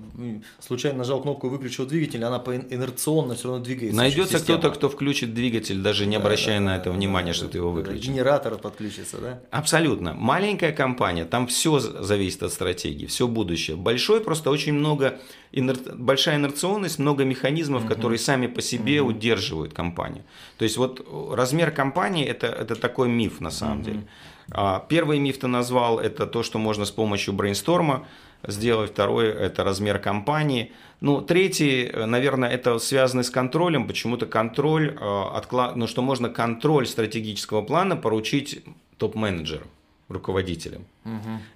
случайно 0.60 0.98
нажал 0.98 1.20
кнопку 1.20 1.48
и 1.48 1.50
выключил 1.50 1.86
двигатель, 1.86 2.22
она 2.24 2.38
по 2.38 2.54
ин- 2.54 2.66
инерционно 2.70 3.34
все 3.34 3.48
равно 3.48 3.64
двигается. 3.64 3.96
Найдется 3.96 4.38
кто-то, 4.38 4.70
кто 4.70 4.88
включит 4.88 5.34
двигатель, 5.34 5.78
даже 5.82 6.06
не 6.06 6.14
обращая 6.16 6.60
на 6.60 6.76
это 6.76 6.92
внимания, 6.92 7.32
что 7.32 7.48
ты 7.48 7.58
его 7.58 7.70
Да, 7.70 7.74
выключил. 7.76 8.12
Генератор 8.12 8.56
подключится, 8.58 9.18
да? 9.18 9.40
Абсолютно. 9.50 10.14
Маленькая 10.14 10.70
компания, 10.72 11.24
там 11.24 11.48
все 11.48 11.80
зависит 11.80 12.44
от 12.44 12.52
стратегии, 12.52 13.06
все 13.06 13.26
будущее. 13.26 13.76
Большой 13.76 14.20
просто 14.20 14.50
очень 14.50 14.74
много, 14.74 15.18
инер- 15.52 15.96
большая 15.96 16.36
инерционность, 16.36 17.00
много 17.00 17.24
механизмов, 17.24 17.86
которые 17.86 18.18
сами 18.20 18.46
по 18.46 18.62
себе 18.62 19.00
удерживают 19.00 19.72
компанию. 19.74 20.22
То 20.58 20.64
есть 20.64 20.76
вот 20.76 21.00
э, 21.00 21.34
размер 21.34 21.72
компании 21.72 22.24
это, 22.24 22.46
это 22.46 22.76
такой 22.76 23.08
миф 23.08 23.40
на 23.40 23.50
самом 23.50 23.82
деле. 23.82 24.06
А, 24.50 24.84
Первый 24.88 25.18
миф 25.18 25.38
ты 25.38 25.46
назвал, 25.46 25.98
это 25.98 26.26
то, 26.26 26.42
что 26.42 26.58
можно 26.58 26.84
с 26.84 26.90
помощью 26.90 27.34
брейнсторма 27.34 28.06
сделать. 28.46 28.92
Второй– 28.92 29.28
это 29.28 29.64
размер 29.64 29.98
компании. 29.98 30.72
Ну, 31.00 31.20
третий, 31.20 31.84
э, 31.84 32.06
наверное, 32.06 32.50
это 32.50 32.78
связано 32.78 33.22
с 33.22 33.30
контролем. 33.30 33.86
Почему-то 33.86 34.26
контроль, 34.26 34.96
э, 34.98 35.72
ну, 35.74 35.86
что 35.86 36.02
можно 36.02 36.28
контроль 36.28 36.86
стратегического 36.86 37.62
плана 37.62 37.96
поручить 37.96 38.64
топ-менеджерам, 38.98 39.68
руководителям. 40.08 40.86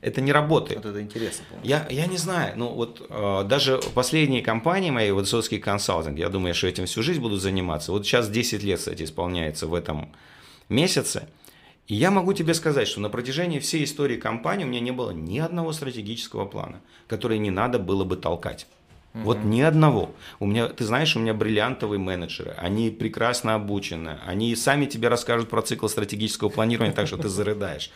Это 0.01 0.21
не 0.21 0.33
работает. 0.33 0.85
Вот 0.85 0.91
это 0.91 1.01
интересно, 1.01 1.45
по-моему. 1.49 1.69
Я, 1.69 1.87
я 1.91 2.07
не 2.07 2.17
знаю, 2.17 2.55
ну 2.57 2.69
вот 2.69 3.07
э, 3.09 3.45
даже 3.45 3.81
последние 3.95 4.43
компании 4.43 4.91
мои, 4.91 5.11
вот 5.11 5.21
Высоцкий 5.21 5.59
консалтинг, 5.59 6.19
я 6.19 6.29
думаю, 6.29 6.55
что 6.55 6.67
этим 6.67 6.87
всю 6.87 7.03
жизнь 7.03 7.21
будут 7.21 7.41
заниматься. 7.41 7.93
Вот 7.93 8.07
сейчас 8.07 8.29
10 8.29 8.63
лет, 8.63 8.79
кстати, 8.79 9.05
исполняется 9.05 9.67
в 9.67 9.75
этом 9.75 10.11
месяце. 10.69 11.29
И 11.89 11.95
я 11.95 12.11
могу 12.11 12.35
тебе 12.35 12.53
сказать, 12.53 12.87
что 12.87 13.01
на 13.01 13.09
протяжении 13.09 13.59
всей 13.59 13.85
истории 13.85 14.17
компании 14.17 14.65
у 14.65 14.69
меня 14.69 14.81
не 14.81 14.93
было 14.93 15.11
ни 15.11 15.39
одного 15.39 15.73
стратегического 15.73 16.45
плана, 16.45 16.81
который 17.07 17.39
не 17.39 17.51
надо 17.51 17.79
было 17.79 18.05
бы 18.05 18.17
толкать. 18.17 18.67
Угу. 19.15 19.25
Вот 19.25 19.43
ни 19.43 19.63
одного. 19.63 20.15
У 20.39 20.45
меня, 20.45 20.69
ты 20.69 20.85
знаешь, 20.85 21.17
у 21.17 21.19
меня 21.19 21.33
бриллиантовые 21.33 21.99
менеджеры, 21.99 22.55
они 22.59 22.91
прекрасно 22.91 23.55
обучены, 23.55 24.19
они 24.27 24.55
сами 24.55 24.85
тебе 24.85 25.09
расскажут 25.09 25.49
про 25.49 25.63
цикл 25.63 25.89
стратегического 25.89 26.51
планирования, 26.51 26.93
так 26.93 27.07
что 27.07 27.17
ты 27.17 27.31
зарыдаешь. 27.31 27.91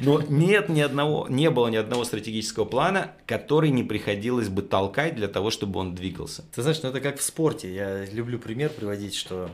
Но 0.00 0.20
нет 0.20 0.68
ни 0.68 0.80
одного, 0.80 1.26
не 1.28 1.50
было 1.50 1.66
ни 1.66 1.76
одного 1.76 2.04
стратегического 2.04 2.64
плана, 2.64 3.10
который 3.26 3.70
не 3.70 3.82
приходилось 3.82 4.50
бы 4.50 4.62
толкать 4.62 5.16
для 5.16 5.26
того, 5.26 5.50
чтобы 5.50 5.80
он 5.80 5.96
двигался. 5.96 6.44
Ты 6.54 6.62
знаешь, 6.62 6.80
ну 6.84 6.90
это 6.90 7.00
как 7.00 7.18
в 7.18 7.22
спорте. 7.22 7.74
Я 7.74 8.04
люблю 8.06 8.38
пример 8.38 8.70
приводить, 8.70 9.16
что 9.16 9.50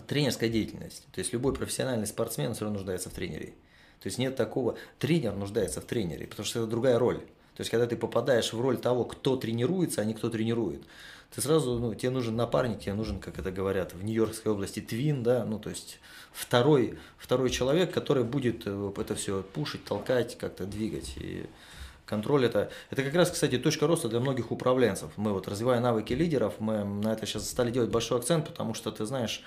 тренерская 0.00 0.48
деятельность. 0.48 1.06
То 1.12 1.18
есть 1.18 1.32
любой 1.32 1.52
профессиональный 1.52 2.06
спортсмен 2.06 2.54
все 2.54 2.64
равно 2.64 2.78
нуждается 2.78 3.10
в 3.10 3.12
тренере. 3.12 3.54
То 4.00 4.06
есть 4.06 4.18
нет 4.18 4.34
такого, 4.34 4.76
тренер 4.98 5.34
нуждается 5.34 5.80
в 5.80 5.84
тренере, 5.84 6.26
потому 6.26 6.46
что 6.46 6.60
это 6.60 6.68
другая 6.68 6.98
роль. 6.98 7.18
То 7.18 7.60
есть 7.60 7.70
когда 7.70 7.86
ты 7.86 7.96
попадаешь 7.96 8.52
в 8.52 8.60
роль 8.60 8.78
того, 8.78 9.04
кто 9.04 9.36
тренируется, 9.36 10.00
а 10.00 10.04
не 10.04 10.14
кто 10.14 10.30
тренирует, 10.30 10.82
ты 11.34 11.40
сразу, 11.40 11.78
ну, 11.78 11.94
тебе 11.94 12.10
нужен 12.10 12.36
напарник, 12.36 12.80
тебе 12.80 12.94
нужен, 12.94 13.18
как 13.18 13.38
это 13.38 13.50
говорят, 13.50 13.94
в 13.94 14.04
Нью-Йоркской 14.04 14.52
области 14.52 14.80
твин, 14.80 15.22
да, 15.22 15.44
ну, 15.44 15.58
то 15.58 15.70
есть 15.70 15.98
второй, 16.32 16.98
второй 17.16 17.50
человек, 17.50 17.92
который 17.92 18.24
будет 18.24 18.62
э, 18.66 18.92
это 18.98 19.14
все 19.14 19.42
пушить, 19.42 19.84
толкать, 19.84 20.36
как-то 20.36 20.66
двигать. 20.66 21.14
И 21.16 21.46
контроль 22.04 22.44
это, 22.44 22.70
это 22.90 23.02
как 23.02 23.14
раз, 23.14 23.30
кстати, 23.30 23.56
точка 23.56 23.86
роста 23.86 24.08
для 24.08 24.20
многих 24.20 24.50
управленцев. 24.50 25.10
Мы 25.16 25.32
вот 25.32 25.48
развивая 25.48 25.80
навыки 25.80 26.12
лидеров, 26.12 26.54
мы 26.58 26.84
на 26.84 27.12
это 27.12 27.24
сейчас 27.24 27.48
стали 27.48 27.70
делать 27.70 27.90
большой 27.90 28.18
акцент, 28.18 28.48
потому 28.48 28.74
что, 28.74 28.90
ты 28.90 29.06
знаешь, 29.06 29.42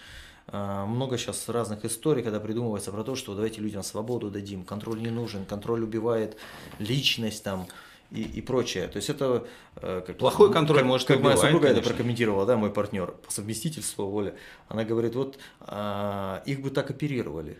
много 0.51 1.17
сейчас 1.17 1.49
разных 1.49 1.85
историй, 1.85 2.21
когда 2.21 2.39
придумывается 2.39 2.91
про 2.91 3.03
то, 3.03 3.15
что 3.15 3.33
давайте 3.33 3.61
людям 3.61 3.81
свободу 3.83 4.29
дадим, 4.29 4.63
контроль 4.63 5.01
не 5.01 5.09
нужен, 5.09 5.45
контроль 5.45 5.83
убивает 5.83 6.37
личность 6.79 7.43
там 7.43 7.67
и, 8.11 8.21
и 8.21 8.41
прочее. 8.41 8.87
То 8.87 8.97
есть 8.97 9.09
это 9.09 9.47
э, 9.77 10.03
как, 10.05 10.17
плохой 10.17 10.51
контроль 10.51 10.79
как, 10.79 10.87
может 10.87 11.07
как 11.07 11.17
убивать, 11.17 11.35
моя 11.35 11.47
супруга 11.47 11.67
конечно. 11.67 11.81
это 11.81 11.89
прокомментировала, 11.89 12.45
да, 12.45 12.57
мой 12.57 12.71
партнер 12.71 13.11
по 13.11 13.31
совместительству 13.31 14.11
Оля. 14.11 14.35
Она 14.67 14.83
говорит, 14.83 15.15
вот 15.15 15.37
а, 15.61 16.41
их 16.45 16.61
бы 16.61 16.69
так 16.69 16.89
оперировали 16.89 17.57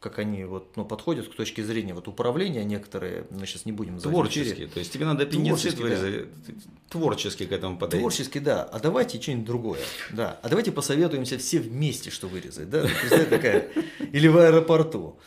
как 0.00 0.20
они 0.20 0.44
вот, 0.44 0.76
ну, 0.76 0.84
подходят 0.84 1.28
к 1.28 1.34
точке 1.34 1.64
зрения 1.64 1.92
вот 1.92 2.06
управления 2.06 2.64
некоторые, 2.64 3.26
мы 3.30 3.46
сейчас 3.46 3.64
не 3.64 3.72
будем 3.72 3.98
Творчески, 3.98 4.66
то 4.66 4.78
есть 4.78 4.92
тебе 4.92 5.04
надо 5.04 5.24
аппендицит 5.24 5.74
вырезать, 5.78 6.26
да. 6.46 6.52
творчески 6.88 7.46
к 7.46 7.52
этому 7.52 7.78
подойти. 7.78 8.00
Творчески, 8.00 8.38
да, 8.38 8.62
а 8.62 8.78
давайте 8.78 9.20
что-нибудь 9.20 9.44
другое, 9.44 9.80
да, 10.10 10.38
а 10.42 10.48
давайте 10.48 10.70
посоветуемся 10.70 11.36
все 11.38 11.58
вместе, 11.58 12.10
что 12.10 12.28
вырезать, 12.28 12.70
да, 12.70 12.86
такая, 13.30 13.70
или 14.12 14.28
в 14.28 14.38
аэропорту. 14.38 15.18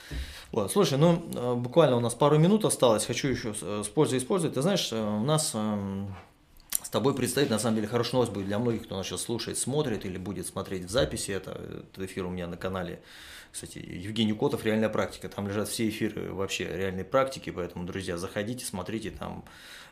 Вот, 0.54 0.72
слушай, 0.72 0.98
ну, 0.98 1.22
э, 1.34 1.56
буквально 1.56 1.96
у 1.96 2.02
нас 2.02 2.14
пару 2.14 2.38
минут 2.38 2.66
осталось, 2.66 3.06
хочу 3.06 3.28
еще 3.30 3.54
с 3.54 3.88
пользой 3.88 4.20
использовать, 4.20 4.56
ты 4.56 4.62
знаешь, 4.62 4.90
э, 4.92 5.02
у 5.02 5.24
нас 5.24 5.52
эм, 5.54 6.14
с 6.30 6.31
тобой 6.92 7.16
предстоит, 7.16 7.50
на 7.50 7.60
самом 7.60 7.76
деле, 7.76 7.88
хорошая 7.88 8.14
новость 8.14 8.32
будет 8.32 8.46
для 8.46 8.60
многих, 8.60 8.84
кто 8.84 8.98
нас 8.98 9.08
сейчас 9.08 9.22
слушает, 9.22 9.58
смотрит 9.58 10.06
или 10.06 10.18
будет 10.18 10.46
смотреть 10.46 10.86
в 10.86 10.90
записи, 10.90 11.32
это, 11.32 11.52
этот 11.52 12.00
эфир 12.00 12.26
у 12.26 12.30
меня 12.30 12.48
на 12.48 12.58
канале 12.58 13.02
кстати, 13.52 13.80
Евгений 13.80 14.34
Котов 14.34 14.64
«Реальная 14.64 14.90
практика». 14.90 15.28
Там 15.28 15.48
лежат 15.48 15.68
все 15.68 15.90
эфиры 15.90 16.32
вообще 16.34 16.66
реальной 16.66 17.04
практики, 17.04 17.50
поэтому, 17.50 17.86
друзья, 17.86 18.18
заходите, 18.18 18.66
смотрите, 18.66 19.12
там 19.12 19.44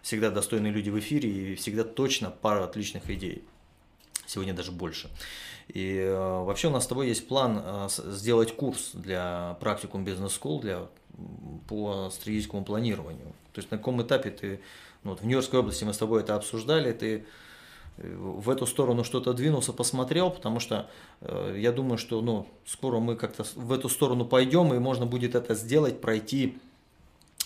всегда 0.02 0.32
достойные 0.32 0.72
люди 0.72 0.90
в 0.90 0.98
эфире 1.00 1.30
и 1.30 1.56
всегда 1.56 1.84
точно 1.84 2.32
пара 2.32 2.64
отличных 2.64 3.10
идей. 3.10 3.44
Сегодня 4.26 4.54
даже 4.54 4.72
больше. 4.72 5.10
И 5.68 5.98
э, 5.98 6.16
вообще 6.16 6.68
у 6.68 6.72
нас 6.72 6.86
с 6.86 6.88
тобой 6.88 7.10
есть 7.10 7.28
план 7.28 7.62
э, 7.64 7.88
сделать 7.90 8.56
курс 8.56 8.92
для 8.94 9.58
практикум 9.60 10.06
бизнес 10.06 10.40
school 10.40 10.62
для, 10.62 10.88
по 11.68 12.10
стратегическому 12.12 12.64
планированию. 12.64 13.34
То 13.54 13.60
есть 13.60 13.72
на 13.72 13.78
каком 13.78 14.02
этапе 14.02 14.30
ты, 14.30 14.62
ну, 15.04 15.12
вот 15.12 15.22
в 15.22 15.26
Нью-Йоркской 15.26 15.60
области 15.60 15.84
мы 15.84 15.94
с 15.94 15.98
тобой 15.98 16.22
это 16.22 16.36
обсуждали, 16.36 16.92
ты 16.92 17.26
в 18.02 18.50
эту 18.50 18.66
сторону 18.66 19.04
что-то 19.04 19.34
двинулся, 19.34 19.74
посмотрел, 19.74 20.30
потому 20.32 20.60
что 20.60 20.90
э, 21.22 21.56
я 21.58 21.72
думаю, 21.72 21.98
что 21.98 22.22
ну, 22.22 22.48
скоро 22.66 23.00
мы 23.00 23.16
как-то 23.16 23.46
в 23.56 23.72
эту 23.74 23.90
сторону 23.90 24.26
пойдем, 24.26 24.74
и 24.74 24.80
можно 24.80 25.06
будет 25.06 25.36
это 25.36 25.54
сделать, 25.54 26.00
пройти 26.00 26.58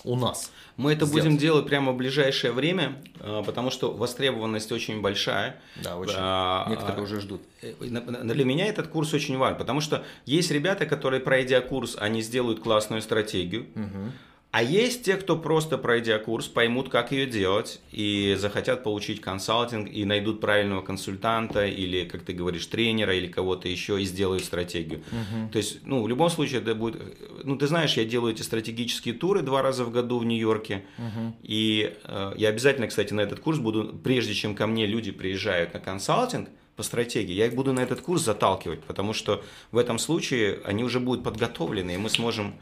у 0.03 0.15
нас. 0.15 0.51
Мы 0.75 0.91
это 0.91 1.05
сделать. 1.05 1.25
будем 1.25 1.37
делать 1.37 1.65
прямо 1.65 1.91
в 1.91 1.97
ближайшее 1.97 2.51
время, 2.51 3.01
э, 3.19 3.41
потому 3.45 3.71
что 3.71 3.91
востребованность 3.93 4.71
очень 4.71 5.01
большая. 5.01 5.59
Да, 5.81 5.97
очень. 5.97 6.15
А, 6.17 6.67
Некоторые 6.69 7.03
уже 7.03 7.19
ждут. 7.19 7.41
Э, 7.61 7.73
для 7.79 8.45
меня 8.45 8.67
этот 8.67 8.87
курс 8.87 9.13
очень 9.13 9.37
важен, 9.37 9.57
потому 9.57 9.81
что 9.81 10.03
есть 10.25 10.51
ребята, 10.51 10.85
которые, 10.85 11.19
пройдя 11.19 11.61
курс, 11.61 11.95
они 11.99 12.21
сделают 12.21 12.59
классную 12.59 13.01
стратегию. 13.01 13.67
Угу 13.75 14.11
а 14.53 14.61
есть 14.61 15.03
те, 15.03 15.15
кто 15.15 15.35
просто 15.35 15.79
пройдя 15.79 16.19
курс, 16.19 16.47
поймут, 16.47 16.87
как 16.87 17.11
ее 17.11 17.25
делать, 17.25 17.81
и 17.91 18.35
захотят 18.37 18.83
получить 18.83 19.19
консалтинг, 19.19 19.89
и 19.91 20.05
найдут 20.05 20.41
правильного 20.41 20.83
консультанта, 20.83 21.65
или, 21.65 22.03
как 22.05 22.21
ты 22.21 22.33
говоришь, 22.33 22.67
тренера, 22.67 23.15
или 23.15 23.25
кого-то 23.25 23.67
еще, 23.67 23.99
и 23.99 24.05
сделают 24.05 24.45
стратегию. 24.45 24.99
Угу. 25.07 25.49
То 25.53 25.57
есть, 25.57 25.79
ну, 25.85 26.03
в 26.03 26.07
любом 26.07 26.29
случае, 26.29 26.61
это 26.61 26.75
будет... 26.75 27.01
Ну, 27.43 27.57
ты 27.57 27.65
знаешь, 27.65 27.97
я 27.97 28.05
делаю 28.05 28.35
эти 28.35 28.43
стратегические 28.43 29.15
туры 29.15 29.41
два 29.41 29.63
раза 29.63 29.85
в 29.85 29.91
году 29.91 30.19
в 30.19 30.25
Нью-Йорке, 30.25 30.85
угу. 30.99 31.35
и 31.41 31.91
э, 32.03 32.33
я 32.37 32.49
обязательно, 32.49 32.85
кстати, 32.85 33.11
на 33.11 33.21
этот 33.21 33.39
курс 33.39 33.57
буду, 33.57 33.85
прежде 34.03 34.35
чем 34.35 34.53
ко 34.53 34.67
мне 34.67 34.85
люди 34.85 35.11
приезжают 35.11 35.73
на 35.73 35.79
консалтинг, 35.79 36.49
по 36.75 36.83
стратегии. 36.83 37.33
Я 37.33 37.47
их 37.47 37.55
буду 37.55 37.73
на 37.73 37.81
этот 37.81 38.01
курс 38.01 38.23
заталкивать, 38.23 38.83
потому 38.83 39.13
что 39.13 39.43
в 39.71 39.77
этом 39.77 39.99
случае 39.99 40.59
они 40.65 40.83
уже 40.83 40.99
будут 40.99 41.23
подготовлены, 41.23 41.95
и 41.95 41.97
мы 41.97 42.09
сможем 42.09 42.55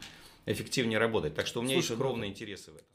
эффективнее 0.46 0.98
работать. 0.98 1.34
Так 1.34 1.46
что 1.46 1.60
у 1.60 1.62
меня 1.62 1.74
Слушай, 1.74 1.90
есть 1.92 2.00
кровные 2.00 2.28
ну, 2.28 2.32
интересы 2.32 2.72
в 2.72 2.76
этом. 2.76 2.91